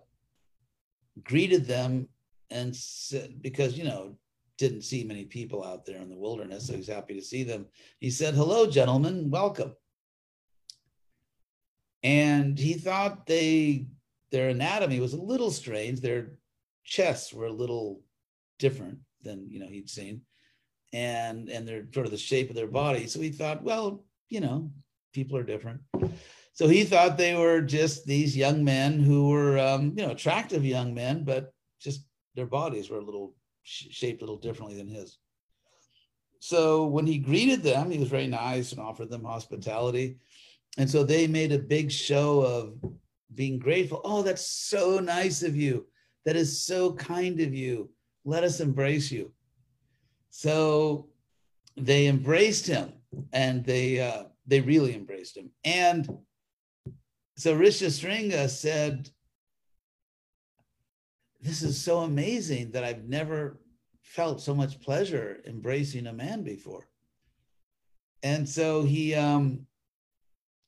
greeted 1.24 1.66
them 1.66 2.08
and 2.50 2.76
said, 2.76 3.42
because, 3.42 3.76
you 3.76 3.84
know, 3.84 4.14
didn't 4.58 4.82
see 4.82 5.02
many 5.02 5.24
people 5.24 5.64
out 5.64 5.84
there 5.84 5.96
in 5.96 6.10
the 6.10 6.16
wilderness, 6.16 6.68
so 6.68 6.74
he's 6.74 6.86
happy 6.86 7.14
to 7.14 7.22
see 7.22 7.42
them. 7.42 7.66
He 7.98 8.10
said, 8.10 8.34
Hello, 8.34 8.70
gentlemen, 8.70 9.30
welcome 9.30 9.72
and 12.02 12.58
he 12.58 12.74
thought 12.74 13.26
they 13.26 13.86
their 14.30 14.48
anatomy 14.48 14.98
was 14.98 15.12
a 15.12 15.20
little 15.20 15.50
strange. 15.50 16.00
Their 16.00 16.32
chests 16.84 17.32
were 17.32 17.46
a 17.46 17.52
little 17.52 18.00
different 18.58 18.98
than 19.22 19.46
you 19.50 19.60
know 19.60 19.68
he'd 19.68 19.90
seen, 19.90 20.22
and 20.92 21.48
and 21.48 21.66
their 21.66 21.84
sort 21.92 22.06
of 22.06 22.12
the 22.12 22.18
shape 22.18 22.50
of 22.50 22.56
their 22.56 22.66
body. 22.66 23.06
So 23.06 23.20
he 23.20 23.30
thought, 23.30 23.62
well, 23.62 24.04
you 24.28 24.40
know, 24.40 24.70
people 25.12 25.36
are 25.36 25.42
different. 25.42 25.80
So 26.54 26.68
he 26.68 26.84
thought 26.84 27.16
they 27.16 27.34
were 27.34 27.60
just 27.60 28.04
these 28.04 28.36
young 28.36 28.62
men 28.62 29.00
who 29.00 29.30
were, 29.30 29.58
um, 29.58 29.94
you 29.96 30.04
know, 30.04 30.12
attractive 30.12 30.64
young 30.64 30.92
men, 30.92 31.24
but 31.24 31.54
just 31.80 32.04
their 32.34 32.46
bodies 32.46 32.90
were 32.90 32.98
a 32.98 33.04
little 33.04 33.34
shaped 33.62 34.22
a 34.22 34.24
little 34.24 34.40
differently 34.40 34.76
than 34.76 34.88
his. 34.88 35.18
So 36.40 36.86
when 36.86 37.06
he 37.06 37.18
greeted 37.18 37.62
them, 37.62 37.90
he 37.90 37.98
was 37.98 38.08
very 38.08 38.26
nice 38.26 38.72
and 38.72 38.80
offered 38.80 39.08
them 39.08 39.24
hospitality 39.24 40.18
and 40.78 40.90
so 40.90 41.04
they 41.04 41.26
made 41.26 41.52
a 41.52 41.58
big 41.58 41.90
show 41.90 42.40
of 42.40 42.92
being 43.34 43.58
grateful. 43.58 44.00
Oh, 44.04 44.22
that's 44.22 44.46
so 44.46 44.98
nice 44.98 45.42
of 45.42 45.56
you. 45.56 45.86
That 46.24 46.36
is 46.36 46.64
so 46.64 46.94
kind 46.94 47.40
of 47.40 47.54
you. 47.54 47.90
Let 48.24 48.44
us 48.44 48.60
embrace 48.60 49.10
you. 49.10 49.32
So 50.34 51.10
they 51.76 52.06
embraced 52.06 52.66
him 52.66 52.94
and 53.34 53.64
they 53.64 54.00
uh, 54.00 54.24
they 54.46 54.62
really 54.62 54.94
embraced 54.94 55.36
him. 55.36 55.50
And 55.62 56.08
so 57.36 57.54
Rishyasringa 57.54 58.48
said, 58.48 59.10
This 61.42 61.62
is 61.62 61.78
so 61.80 61.98
amazing 61.98 62.70
that 62.72 62.82
I've 62.82 63.04
never 63.04 63.60
felt 64.00 64.40
so 64.40 64.54
much 64.54 64.80
pleasure 64.80 65.42
embracing 65.46 66.06
a 66.06 66.12
man 66.14 66.42
before. 66.42 66.88
And 68.22 68.48
so 68.48 68.84
he 68.84 69.14
um 69.14 69.66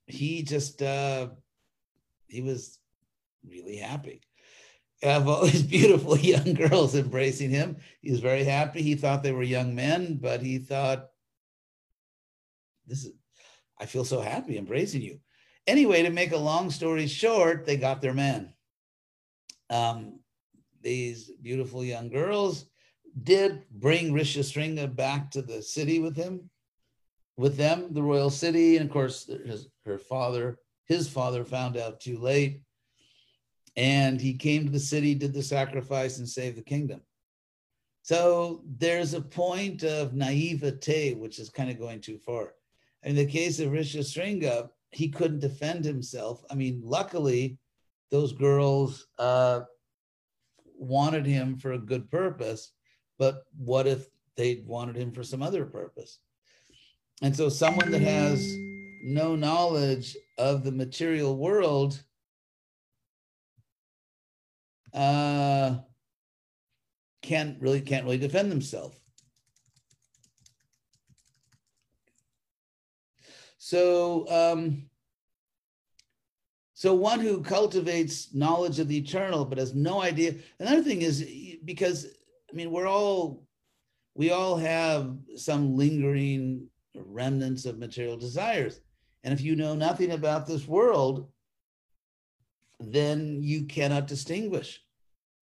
he 0.06 0.42
just 0.42 0.82
uh 0.82 1.28
he 2.28 2.42
was 2.42 2.78
really 3.42 3.78
happy 3.78 4.20
have 5.08 5.28
all 5.28 5.44
these 5.44 5.62
beautiful 5.76 6.18
young 6.18 6.54
girls 6.54 6.94
embracing 6.94 7.50
him 7.50 7.76
he 8.00 8.10
was 8.10 8.20
very 8.20 8.44
happy 8.44 8.82
he 8.82 8.94
thought 8.94 9.22
they 9.22 9.32
were 9.32 9.42
young 9.42 9.74
men 9.74 10.18
but 10.20 10.40
he 10.40 10.58
thought 10.58 11.08
this 12.86 13.04
is 13.04 13.12
i 13.80 13.86
feel 13.86 14.04
so 14.04 14.20
happy 14.20 14.58
embracing 14.58 15.02
you 15.02 15.18
anyway 15.66 16.02
to 16.02 16.10
make 16.10 16.32
a 16.32 16.36
long 16.36 16.70
story 16.70 17.06
short 17.06 17.64
they 17.64 17.76
got 17.76 18.00
their 18.00 18.14
man 18.14 18.52
um, 19.70 20.20
these 20.82 21.30
beautiful 21.42 21.82
young 21.82 22.10
girls 22.10 22.66
did 23.22 23.62
bring 23.70 24.12
Rishyasringa 24.12 24.94
back 24.94 25.30
to 25.30 25.40
the 25.40 25.62
city 25.62 26.00
with 26.00 26.14
him 26.14 26.50
with 27.36 27.56
them, 27.56 27.92
the 27.92 28.02
royal 28.02 28.30
city. 28.30 28.76
And 28.76 28.86
of 28.86 28.92
course, 28.92 29.26
his, 29.26 29.68
her 29.84 29.98
father, 29.98 30.58
his 30.86 31.08
father 31.08 31.44
found 31.44 31.76
out 31.76 32.00
too 32.00 32.18
late. 32.18 32.62
And 33.76 34.20
he 34.20 34.34
came 34.34 34.64
to 34.64 34.70
the 34.70 34.78
city, 34.78 35.14
did 35.14 35.32
the 35.32 35.42
sacrifice, 35.42 36.18
and 36.18 36.28
saved 36.28 36.56
the 36.56 36.62
kingdom. 36.62 37.00
So 38.02 38.62
there's 38.78 39.14
a 39.14 39.20
point 39.20 39.82
of 39.82 40.14
naivete, 40.14 41.14
which 41.14 41.38
is 41.38 41.48
kind 41.48 41.70
of 41.70 41.78
going 41.78 42.00
too 42.00 42.18
far. 42.18 42.54
In 43.02 43.16
the 43.16 43.26
case 43.26 43.60
of 43.60 43.70
Rishyasringa, 43.70 44.68
he 44.90 45.08
couldn't 45.08 45.40
defend 45.40 45.84
himself. 45.84 46.44
I 46.50 46.54
mean, 46.54 46.82
luckily, 46.84 47.58
those 48.10 48.32
girls 48.32 49.06
uh, 49.18 49.62
wanted 50.76 51.26
him 51.26 51.56
for 51.56 51.72
a 51.72 51.78
good 51.78 52.10
purpose, 52.10 52.72
but 53.18 53.44
what 53.56 53.86
if 53.86 54.06
they 54.36 54.62
wanted 54.66 54.96
him 54.96 55.10
for 55.12 55.22
some 55.22 55.42
other 55.42 55.64
purpose? 55.64 56.18
And 57.22 57.34
so, 57.34 57.48
someone 57.48 57.90
that 57.90 58.02
has 58.02 58.54
no 59.02 59.34
knowledge 59.34 60.16
of 60.38 60.64
the 60.64 60.72
material 60.72 61.36
world 61.36 62.02
uh, 64.94 65.76
can't 67.22 67.60
really 67.60 67.80
can't 67.80 68.04
really 68.04 68.18
defend 68.18 68.50
themselves. 68.50 68.96
So, 73.58 74.28
um, 74.28 74.90
so 76.74 76.94
one 76.94 77.20
who 77.20 77.40
cultivates 77.42 78.34
knowledge 78.34 78.78
of 78.78 78.88
the 78.88 78.98
eternal 78.98 79.44
but 79.44 79.58
has 79.58 79.74
no 79.74 80.02
idea. 80.02 80.34
Another 80.60 80.82
thing 80.82 81.02
is 81.02 81.26
because 81.64 82.06
I 82.50 82.54
mean 82.54 82.70
we're 82.70 82.86
all 82.86 83.42
we 84.14 84.30
all 84.30 84.56
have 84.56 85.16
some 85.34 85.76
lingering 85.76 86.68
remnants 86.94 87.64
of 87.64 87.78
material 87.78 88.16
desires, 88.16 88.80
and 89.24 89.34
if 89.34 89.40
you 89.40 89.56
know 89.56 89.74
nothing 89.74 90.12
about 90.12 90.46
this 90.46 90.68
world, 90.68 91.32
then 92.78 93.42
you 93.42 93.64
cannot 93.64 94.06
distinguish 94.06 94.83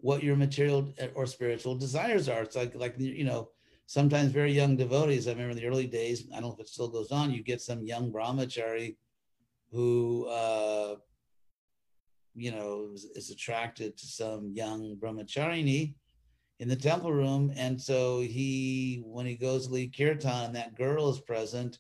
what 0.03 0.23
your 0.23 0.37
material 0.37 0.93
or 1.15 1.27
spiritual 1.27 1.77
desires 1.77 2.29
are. 2.29 2.43
It's 2.43 2.57
like 2.57 2.75
like 2.75 2.97
you 2.99 3.25
know 3.25 3.51
sometimes 3.87 4.33
very 4.33 4.53
young 4.53 4.77
devotees. 4.77 5.27
I 5.27 5.31
remember 5.31 5.53
in 5.53 5.57
the 5.57 5.67
early 5.67 5.87
days. 5.87 6.27
I 6.31 6.41
don't 6.41 6.51
know 6.51 6.55
if 6.55 6.61
it 6.61 6.69
still 6.69 6.89
goes 6.89 7.11
on. 7.11 7.33
You 7.33 7.43
get 7.43 7.63
some 7.63 7.87
young 7.87 8.13
brahmachari 8.13 8.97
who 9.71 10.27
uh, 10.27 10.97
you 12.35 12.51
know 12.51 12.91
is, 12.93 13.05
is 13.15 13.31
attracted 13.31 13.97
to 13.97 14.07
some 14.07 14.51
young 14.53 14.97
brahmacharini 15.01 15.95
in 16.59 16.69
the 16.69 16.77
temple 16.77 17.13
room, 17.13 17.53
and 17.57 17.81
so 17.81 18.21
he 18.21 19.05
when 19.07 19.25
he 19.25 19.37
goes 19.37 19.69
to 19.69 19.73
lead 19.73 19.97
kirtan 19.97 20.47
and 20.47 20.57
that 20.57 20.77
girl 20.77 21.09
is 21.11 21.21
present, 21.21 21.79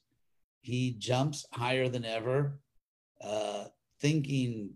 he 0.61 0.95
jumps 0.99 1.45
higher 1.53 1.89
than 1.89 2.05
ever, 2.05 2.61
uh, 3.21 3.65
thinking 4.01 4.71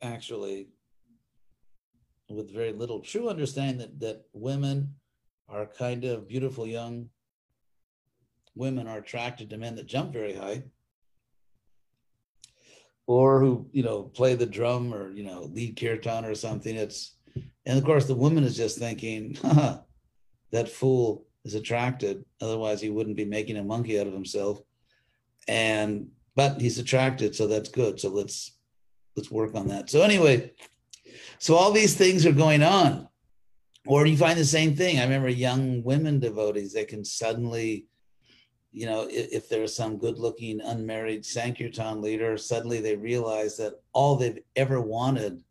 actually 0.00 0.68
with 2.30 2.54
very 2.54 2.72
little 2.72 3.00
true 3.00 3.28
understanding 3.28 3.78
that, 3.78 4.00
that 4.00 4.24
women 4.32 4.94
are 5.48 5.66
kind 5.66 6.04
of 6.04 6.28
beautiful 6.28 6.66
young 6.66 7.08
women 8.54 8.86
are 8.86 8.98
attracted 8.98 9.50
to 9.50 9.56
men 9.56 9.76
that 9.76 9.86
jump 9.86 10.12
very 10.12 10.34
high 10.34 10.62
or 13.06 13.40
who 13.40 13.66
you 13.72 13.82
know 13.82 14.04
play 14.04 14.34
the 14.34 14.46
drum 14.46 14.94
or 14.94 15.10
you 15.10 15.24
know 15.24 15.50
lead 15.52 15.76
kirtan 15.76 16.24
or 16.24 16.34
something. 16.34 16.76
It's 16.76 17.16
and 17.66 17.76
of 17.76 17.84
course 17.84 18.06
the 18.06 18.14
woman 18.14 18.44
is 18.44 18.56
just 18.56 18.78
thinking 18.78 19.36
that 20.52 20.68
fool 20.68 21.26
is 21.44 21.54
attracted. 21.54 22.24
Otherwise 22.40 22.80
he 22.80 22.90
wouldn't 22.90 23.16
be 23.16 23.24
making 23.24 23.56
a 23.56 23.64
monkey 23.64 23.98
out 23.98 24.06
of 24.06 24.12
himself. 24.12 24.60
And 25.48 26.10
but 26.36 26.60
he's 26.60 26.78
attracted 26.78 27.34
so 27.34 27.48
that's 27.48 27.68
good. 27.68 27.98
So 27.98 28.10
let's 28.10 28.58
let's 29.16 29.30
work 29.30 29.56
on 29.56 29.66
that. 29.68 29.90
So 29.90 30.02
anyway 30.02 30.52
so 31.40 31.54
all 31.56 31.72
these 31.72 31.96
things 31.96 32.26
are 32.26 32.32
going 32.32 32.62
on. 32.62 33.08
Or 33.86 34.06
you 34.06 34.16
find 34.16 34.38
the 34.38 34.44
same 34.44 34.76
thing. 34.76 34.98
I 34.98 35.04
remember 35.04 35.30
young 35.30 35.82
women 35.82 36.20
devotees, 36.20 36.74
they 36.74 36.84
can 36.84 37.02
suddenly, 37.02 37.86
you 38.72 38.84
know, 38.84 39.08
if, 39.10 39.32
if 39.32 39.48
there's 39.48 39.74
some 39.74 39.96
good 39.96 40.18
looking 40.18 40.60
unmarried 40.60 41.24
Sankirtan 41.24 42.02
leader, 42.02 42.36
suddenly 42.36 42.80
they 42.80 42.94
realize 42.94 43.56
that 43.56 43.80
all 43.94 44.16
they've 44.16 44.38
ever 44.54 44.82
wanted 44.82 45.42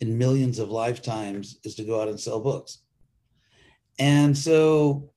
in 0.00 0.16
millions 0.16 0.58
of 0.58 0.70
lifetimes 0.70 1.58
is 1.62 1.74
to 1.74 1.84
go 1.84 2.00
out 2.00 2.08
and 2.08 2.18
sell 2.18 2.40
books. 2.40 2.78
And 3.98 4.36
so 4.36 5.10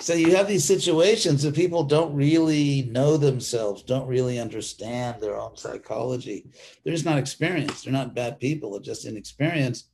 so 0.00 0.14
you 0.14 0.34
have 0.34 0.48
these 0.48 0.64
situations 0.64 1.42
that 1.42 1.54
people 1.54 1.84
don't 1.84 2.14
really 2.14 2.88
know 2.90 3.18
themselves, 3.18 3.82
don't 3.82 4.08
really 4.08 4.38
understand 4.38 5.20
their 5.20 5.38
own 5.38 5.56
psychology. 5.58 6.46
They're 6.82 6.94
just 6.94 7.04
not 7.04 7.18
experienced. 7.18 7.84
They're 7.84 7.92
not 7.92 8.14
bad 8.14 8.40
people. 8.40 8.72
They're 8.72 8.80
just 8.80 9.04
inexperienced. 9.04 9.90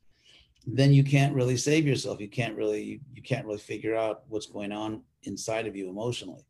Then 0.64 0.92
you 0.92 1.02
can't 1.02 1.34
really 1.34 1.56
save 1.56 1.86
yourself. 1.86 2.20
You 2.20 2.28
can't 2.28 2.56
really 2.56 3.00
you, 3.14 3.22
can't 3.22 3.44
really 3.44 3.58
figure 3.58 3.96
out 3.96 4.22
what's 4.28 4.46
going 4.46 4.70
on 4.70 5.02
inside 5.24 5.66
of 5.66 5.74
you 5.74 5.90
emotionally. 5.90 6.44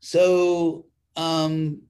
So 0.00 0.86
um, 1.16 1.82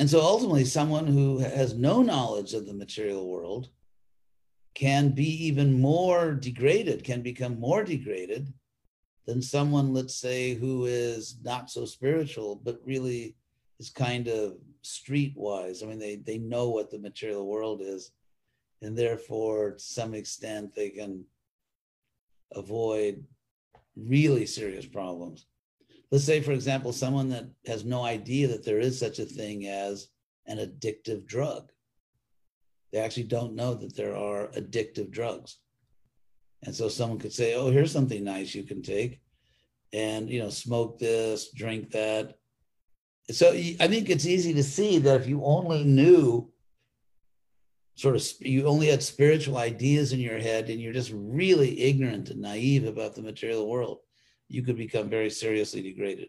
and 0.00 0.10
so 0.10 0.20
ultimately, 0.20 0.64
someone 0.64 1.06
who 1.06 1.38
has 1.38 1.74
no 1.74 2.02
knowledge 2.02 2.54
of 2.54 2.66
the 2.66 2.74
material 2.74 3.28
world 3.28 3.68
can 4.74 5.10
be 5.10 5.46
even 5.46 5.80
more 5.80 6.32
degraded, 6.32 7.04
can 7.04 7.22
become 7.22 7.60
more 7.60 7.84
degraded 7.84 8.52
than 9.26 9.42
someone, 9.42 9.92
let's 9.92 10.14
say, 10.14 10.54
who 10.54 10.86
is 10.86 11.36
not 11.42 11.70
so 11.70 11.84
spiritual, 11.84 12.56
but 12.56 12.80
really 12.84 13.36
is 13.78 13.90
kind 13.90 14.28
of 14.28 14.56
streetwise. 14.84 15.82
I 15.82 15.86
mean, 15.86 15.98
they 15.98 16.16
they 16.16 16.38
know 16.38 16.70
what 16.70 16.90
the 16.90 16.98
material 16.98 17.46
world 17.46 17.80
is, 17.82 18.12
and 18.82 18.96
therefore, 18.96 19.72
to 19.72 19.78
some 19.78 20.14
extent, 20.14 20.74
they 20.74 20.90
can 20.90 21.24
avoid 22.52 23.24
really 23.96 24.46
serious 24.46 24.86
problems. 24.86 25.46
Let's 26.10 26.24
say, 26.24 26.40
for 26.40 26.52
example, 26.52 26.92
someone 26.92 27.28
that 27.28 27.48
has 27.66 27.84
no 27.84 28.02
idea 28.02 28.48
that 28.48 28.64
there 28.64 28.80
is 28.80 28.98
such 28.98 29.18
a 29.18 29.24
thing 29.24 29.66
as 29.66 30.08
an 30.46 30.58
addictive 30.58 31.26
drug. 31.26 31.70
They 32.92 32.98
actually 32.98 33.24
don't 33.24 33.54
know 33.54 33.74
that 33.74 33.94
there 33.94 34.16
are 34.16 34.48
addictive 34.48 35.10
drugs. 35.10 35.58
And 36.62 36.74
so 36.74 36.88
someone 36.88 37.18
could 37.18 37.32
say, 37.32 37.54
"Oh, 37.54 37.70
here's 37.70 37.92
something 37.92 38.22
nice 38.22 38.54
you 38.54 38.64
can 38.64 38.82
take, 38.82 39.20
and 39.92 40.28
you 40.28 40.40
know, 40.40 40.50
smoke 40.50 40.98
this, 40.98 41.50
drink 41.52 41.90
that." 41.92 42.36
So 43.30 43.52
I 43.52 43.86
think 43.86 44.10
it's 44.10 44.26
easy 44.26 44.52
to 44.54 44.62
see 44.62 44.98
that 44.98 45.20
if 45.20 45.26
you 45.28 45.42
only 45.44 45.84
knew, 45.84 46.50
sort 47.94 48.16
of, 48.16 48.26
you 48.40 48.66
only 48.66 48.88
had 48.88 49.02
spiritual 49.02 49.56
ideas 49.56 50.12
in 50.12 50.20
your 50.20 50.38
head, 50.38 50.68
and 50.68 50.80
you're 50.80 50.92
just 50.92 51.12
really 51.14 51.80
ignorant 51.80 52.30
and 52.30 52.40
naive 52.40 52.86
about 52.86 53.14
the 53.14 53.22
material 53.22 53.68
world, 53.68 54.00
you 54.48 54.62
could 54.62 54.76
become 54.76 55.08
very 55.08 55.30
seriously 55.30 55.80
degraded. 55.80 56.28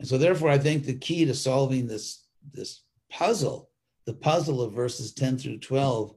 And 0.00 0.08
so, 0.08 0.16
therefore, 0.16 0.48
I 0.48 0.58
think 0.58 0.84
the 0.84 0.94
key 0.94 1.24
to 1.26 1.34
solving 1.34 1.86
this 1.86 2.24
this 2.52 2.82
puzzle, 3.10 3.70
the 4.06 4.14
puzzle 4.14 4.62
of 4.62 4.72
verses 4.72 5.12
ten 5.12 5.36
through 5.36 5.58
twelve, 5.58 6.16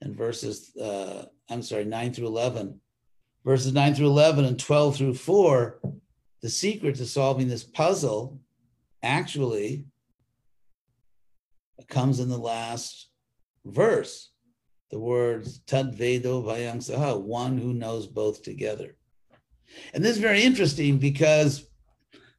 and 0.00 0.16
verses 0.16 0.74
uh, 0.76 1.26
I'm 1.50 1.62
sorry, 1.62 1.84
9 1.84 2.12
through 2.12 2.26
11. 2.26 2.80
Verses 3.44 3.72
9 3.72 3.94
through 3.94 4.06
11 4.06 4.44
and 4.44 4.58
12 4.58 4.96
through 4.96 5.14
4, 5.14 5.80
the 6.40 6.48
secret 6.48 6.96
to 6.96 7.06
solving 7.06 7.48
this 7.48 7.64
puzzle 7.64 8.40
actually 9.02 9.84
comes 11.88 12.20
in 12.20 12.28
the 12.28 12.38
last 12.38 13.08
verse. 13.64 14.30
The 14.90 14.98
words 14.98 15.60
tad 15.66 15.96
vedobhayam 15.96 16.76
saha, 16.76 17.20
one 17.20 17.58
who 17.58 17.74
knows 17.74 18.06
both 18.06 18.42
together. 18.42 18.96
And 19.92 20.04
this 20.04 20.16
is 20.16 20.22
very 20.22 20.42
interesting 20.42 20.98
because 20.98 21.66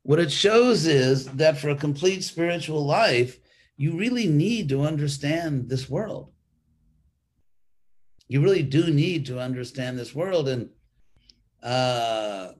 what 0.03 0.19
it 0.19 0.31
shows 0.31 0.85
is 0.85 1.25
that 1.25 1.57
for 1.57 1.69
a 1.69 1.75
complete 1.75 2.23
spiritual 2.23 2.85
life, 2.85 3.39
you 3.77 3.97
really 3.97 4.27
need 4.27 4.69
to 4.69 4.83
understand 4.83 5.69
this 5.69 5.89
world 5.89 6.31
you 8.27 8.41
really 8.41 8.63
do 8.63 8.91
need 8.91 9.25
to 9.27 9.39
understand 9.39 9.97
this 9.97 10.15
world. 10.15 10.47
And 10.47 10.69
uh 11.63 12.51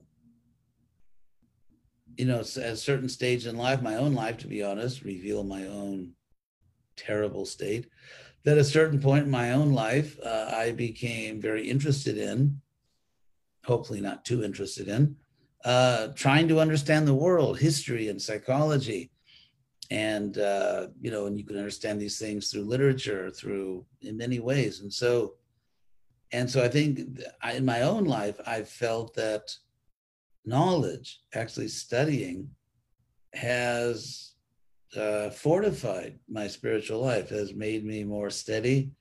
you 2.18 2.26
know 2.26 2.40
at 2.40 2.56
a 2.58 2.78
certain 2.78 3.10
stage 3.10 3.46
in 3.46 3.58
life 3.58 3.82
my 3.82 3.98
own 3.98 4.14
life 4.14 4.38
to 4.38 4.48
be 4.48 4.64
honest 4.64 5.04
reveal 5.04 5.44
my 5.44 5.68
own 5.68 6.12
terrible 6.96 7.46
state 7.46 7.88
that 8.46 8.54
at 8.54 8.58
a 8.58 8.64
certain 8.64 9.00
point 9.00 9.26
in 9.26 9.30
my 9.30 9.52
own 9.52 9.74
life 9.74 10.18
uh, 10.26 10.50
i 10.56 10.72
became 10.72 11.42
very 11.42 11.70
interested 11.70 12.18
in 12.18 12.60
hopefully 13.66 14.00
not 14.00 14.24
too 14.24 14.44
interested 14.44 14.88
in 14.88 15.16
uh, 15.66 16.10
trying 16.14 16.48
to 16.48 16.60
understand 16.60 17.08
the 17.08 17.14
world 17.14 17.58
history 17.58 18.08
and 18.08 18.22
psychology. 18.22 19.10
And 19.92 20.38
uh, 20.38 20.88
you 21.02 21.12
know 21.12 21.26
and 21.26 21.38
you 21.38 21.44
can 21.44 21.58
understand 21.58 22.00
these 22.00 22.18
things 22.18 22.50
through 22.50 22.64
literature 22.64 23.32
through 23.32 23.86
in 24.02 24.18
many 24.18 24.40
ways. 24.40 24.82
And 24.82 24.92
so 24.92 25.34
and 26.32 26.50
so 26.50 26.64
I 26.64 26.68
think 26.68 27.00
in 27.54 27.66
my 27.66 27.82
own 27.82 28.06
life, 28.06 28.40
I've 28.46 28.70
felt 28.70 29.14
that 29.16 29.52
knowledge, 30.46 31.22
actually 31.34 31.68
studying, 31.68 32.50
has 33.34 34.34
uh, 34.96 35.30
fortified 35.30 36.20
my 36.30 36.48
spiritual 36.48 37.02
life, 37.02 37.30
has 37.30 37.54
made 37.54 37.86
me 37.86 38.04
more 38.04 38.30
steady 38.30 38.92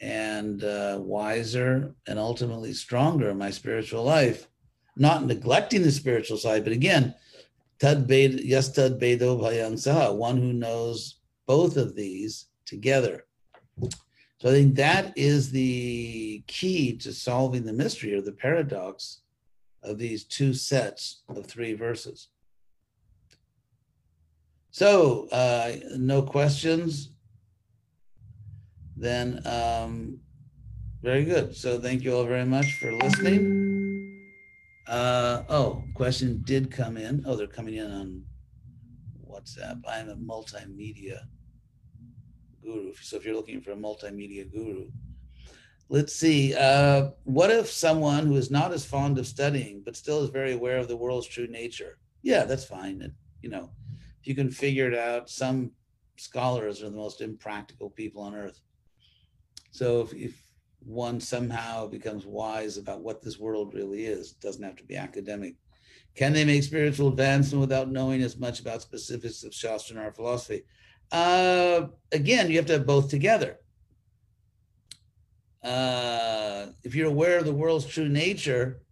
and 0.00 0.64
uh, 0.64 0.98
wiser 1.00 1.94
and 2.06 2.18
ultimately 2.18 2.72
stronger 2.72 3.30
in 3.30 3.38
my 3.38 3.50
spiritual 3.50 4.04
life. 4.04 4.48
Not 4.96 5.24
neglecting 5.24 5.82
the 5.82 5.92
spiritual 5.92 6.36
side, 6.36 6.64
but 6.64 6.72
again, 6.72 7.14
tad 7.78 8.06
yes 8.10 8.76
vedobhayam 8.76 9.74
saha, 9.74 10.14
one 10.14 10.36
who 10.36 10.52
knows 10.52 11.20
both 11.46 11.76
of 11.76 11.94
these 11.96 12.46
together. 12.66 13.24
So 14.42 14.48
I 14.48 14.54
think 14.54 14.74
that 14.74 15.12
is 15.16 15.52
the 15.52 16.42
key 16.48 16.96
to 16.96 17.12
solving 17.12 17.64
the 17.64 17.72
mystery 17.72 18.12
or 18.12 18.20
the 18.20 18.32
paradox 18.32 19.20
of 19.84 19.98
these 19.98 20.24
two 20.24 20.52
sets 20.52 21.22
of 21.28 21.46
three 21.46 21.74
verses. 21.74 22.26
So, 24.72 25.28
uh, 25.30 25.76
no 25.96 26.22
questions. 26.22 27.10
then 28.96 29.46
um, 29.46 30.18
very 31.04 31.24
good. 31.24 31.54
So 31.54 31.78
thank 31.78 32.02
you 32.02 32.12
all 32.12 32.24
very 32.24 32.44
much 32.44 32.66
for 32.80 32.92
listening. 32.94 34.26
Uh, 34.88 35.44
oh, 35.50 35.84
question 35.94 36.42
did 36.44 36.68
come 36.68 36.96
in. 36.96 37.22
Oh, 37.28 37.36
they're 37.36 37.46
coming 37.46 37.74
in 37.74 37.88
on 37.92 38.24
WhatsApp. 39.24 39.80
I'm 39.88 40.08
a 40.08 40.16
multimedia 40.16 41.20
guru. 42.62 42.92
So 43.00 43.16
if 43.16 43.24
you're 43.24 43.34
looking 43.34 43.60
for 43.60 43.72
a 43.72 43.76
multimedia 43.76 44.50
guru, 44.50 44.90
let's 45.88 46.14
see. 46.14 46.54
Uh, 46.54 47.10
what 47.24 47.50
if 47.50 47.70
someone 47.70 48.26
who 48.26 48.36
is 48.36 48.50
not 48.50 48.72
as 48.72 48.84
fond 48.84 49.18
of 49.18 49.26
studying 49.26 49.82
but 49.84 49.96
still 49.96 50.22
is 50.22 50.30
very 50.30 50.52
aware 50.52 50.78
of 50.78 50.88
the 50.88 50.96
world's 50.96 51.26
true 51.26 51.48
nature? 51.48 51.98
Yeah, 52.22 52.44
that's 52.44 52.64
fine. 52.64 53.02
It, 53.02 53.12
you 53.40 53.50
know, 53.50 53.70
if 54.20 54.26
you 54.26 54.34
can 54.34 54.50
figure 54.50 54.88
it 54.88 54.98
out, 54.98 55.28
some 55.28 55.72
scholars 56.16 56.82
are 56.82 56.90
the 56.90 56.96
most 56.96 57.20
impractical 57.20 57.90
people 57.90 58.22
on 58.22 58.34
earth. 58.34 58.60
So 59.70 60.02
if, 60.02 60.14
if 60.14 60.42
one 60.84 61.20
somehow 61.20 61.86
becomes 61.86 62.26
wise 62.26 62.76
about 62.76 63.02
what 63.02 63.22
this 63.22 63.38
world 63.38 63.74
really 63.74 64.04
is. 64.04 64.32
It 64.32 64.40
doesn't 64.40 64.62
have 64.62 64.76
to 64.76 64.84
be 64.84 64.96
academic. 64.96 65.56
Can 66.14 66.32
they 66.32 66.44
make 66.44 66.62
spiritual 66.62 67.08
advancement 67.08 67.60
without 67.60 67.90
knowing 67.90 68.22
as 68.22 68.36
much 68.36 68.60
about 68.60 68.82
specifics 68.82 69.44
of 69.44 69.54
Shastra 69.54 69.96
and 69.96 70.04
our 70.04 70.12
philosophy? 70.12 70.64
Uh, 71.12 71.88
again, 72.10 72.50
you 72.50 72.56
have 72.56 72.66
to 72.66 72.72
have 72.72 72.86
both 72.86 73.08
together. 73.08 73.58
Uh, 75.62 76.66
if 76.82 76.94
you're 76.94 77.08
aware 77.08 77.38
of 77.38 77.44
the 77.44 77.52
world's 77.52 77.86
true 77.86 78.08
nature, 78.08 78.82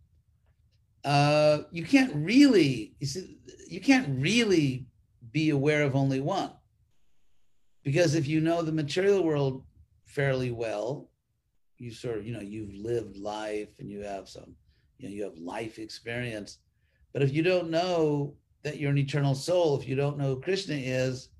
uh, 1.04 1.62
you 1.72 1.84
can't 1.84 2.14
really 2.14 2.94
you, 3.00 3.06
see, 3.06 3.38
you 3.66 3.80
can't 3.80 4.06
really 4.20 4.86
be 5.32 5.50
aware 5.50 5.82
of 5.82 5.96
only 5.96 6.20
one, 6.20 6.50
because 7.82 8.14
if 8.14 8.28
you 8.28 8.40
know 8.40 8.62
the 8.62 8.70
material 8.70 9.24
world 9.24 9.64
fairly 10.04 10.50
well, 10.50 11.10
you 11.80 11.90
sort 11.90 12.18
of 12.18 12.26
you 12.26 12.32
know 12.32 12.40
you've 12.40 12.74
lived 12.74 13.16
life 13.16 13.68
and 13.78 13.90
you 13.90 14.02
have 14.02 14.28
some 14.28 14.54
you 14.98 15.08
know 15.08 15.14
you 15.14 15.24
have 15.24 15.36
life 15.38 15.78
experience 15.78 16.58
but 17.12 17.22
if 17.22 17.32
you 17.32 17.42
don't 17.42 17.70
know 17.70 18.34
that 18.62 18.78
you're 18.78 18.90
an 18.90 18.98
eternal 18.98 19.34
soul 19.34 19.80
if 19.80 19.88
you 19.88 19.96
don't 19.96 20.18
know 20.18 20.36
krishna 20.36 20.74
is 20.74 21.30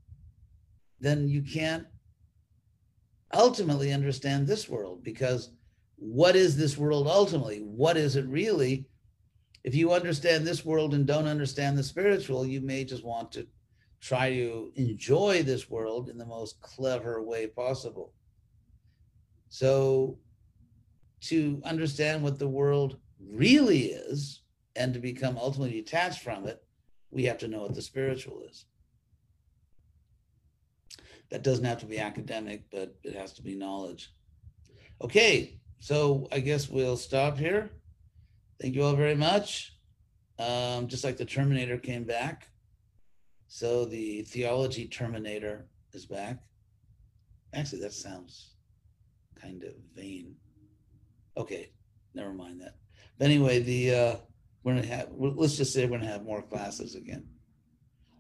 then 1.01 1.29
you 1.29 1.43
can't 1.43 1.87
ultimately 3.33 3.93
understand 3.93 4.47
this 4.47 4.69
world 4.69 5.03
because 5.03 5.51
what 5.97 6.37
is 6.37 6.57
this 6.57 6.77
world 6.77 7.07
ultimately? 7.07 7.59
What 7.59 7.97
is 7.97 8.17
it 8.17 8.27
really? 8.27 8.87
If 9.65 9.75
you 9.75 9.93
understand 9.93 10.47
this 10.47 10.65
world 10.65 10.95
and 10.95 11.07
don't 11.07 11.27
understand 11.27 11.77
the 11.77 11.83
spiritual 11.83 12.47
you 12.47 12.61
may 12.61 12.85
just 12.85 13.05
want 13.05 13.33
to 13.33 13.47
try 14.01 14.31
to 14.31 14.73
enjoy 14.77 15.43
this 15.43 15.69
world 15.69 16.09
in 16.09 16.17
the 16.17 16.25
most 16.25 16.61
clever 16.61 17.23
way 17.23 17.47
possible. 17.47 18.15
So 19.51 20.19
to 21.23 21.61
understand 21.65 22.23
what 22.23 22.39
the 22.39 22.49
world 22.49 22.97
really 23.23 23.87
is 23.93 24.43
and 24.75 24.95
to 24.95 25.01
become 25.01 25.37
ultimately 25.37 25.73
detached 25.73 26.23
from 26.23 26.47
it, 26.47 26.63
we 27.11 27.25
have 27.25 27.39
to 27.39 27.49
know 27.49 27.63
what 27.63 27.75
the 27.75 27.83
spiritual 27.83 28.43
is. 28.49 28.65
That 31.31 31.43
doesn't 31.43 31.65
have 31.65 31.81
to 31.81 31.87
be 31.87 31.99
academic, 31.99 32.65
but 32.71 32.97
it 33.05 33.15
has 33.15 33.33
to 33.35 33.43
be 33.43 33.55
knowledge. 33.55 34.13
Okay, 35.03 35.61
so 35.79 36.29
I 36.33 36.41
guess 36.41 36.69
we'll 36.69 36.97
stop 36.97 37.39
here. 37.39 37.71
Thank 38.61 38.75
you 38.75 38.83
all 38.83 38.95
very 38.95 39.15
much. 39.15 39.77
Um, 40.39 40.89
just 40.89 41.05
like 41.05 41.17
the 41.17 41.25
Terminator 41.25 41.79
came 41.79 42.05
back, 42.05 42.49
so 43.49 43.85
the 43.85 44.23
theology 44.23 44.87
Terminator 44.87 45.67
is 45.93 46.07
back. 46.07 46.39
Actually, 47.53 47.83
that 47.83 47.93
sounds 47.93 48.55
kind 49.41 49.63
of 49.65 49.73
vain. 49.95 50.35
Okay, 51.37 51.73
never 52.15 52.33
mind 52.33 52.61
that. 52.61 52.77
But 53.19 53.27
anyway, 53.27 53.61
the 53.61 53.95
uh, 53.95 54.17
we're 54.63 54.75
gonna 54.75 54.87
have 54.87 55.09
let's 55.17 55.57
just 55.57 55.73
say 55.73 55.85
we're 55.85 55.99
gonna 55.99 56.11
have 56.11 56.25
more 56.25 56.43
classes 56.43 56.95
again. 56.95 57.27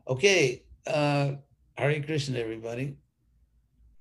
Okay, 0.08 0.64
uh, 0.86 1.32
Hare 1.80 2.02
Krishna, 2.02 2.38
everybody. 2.38 2.98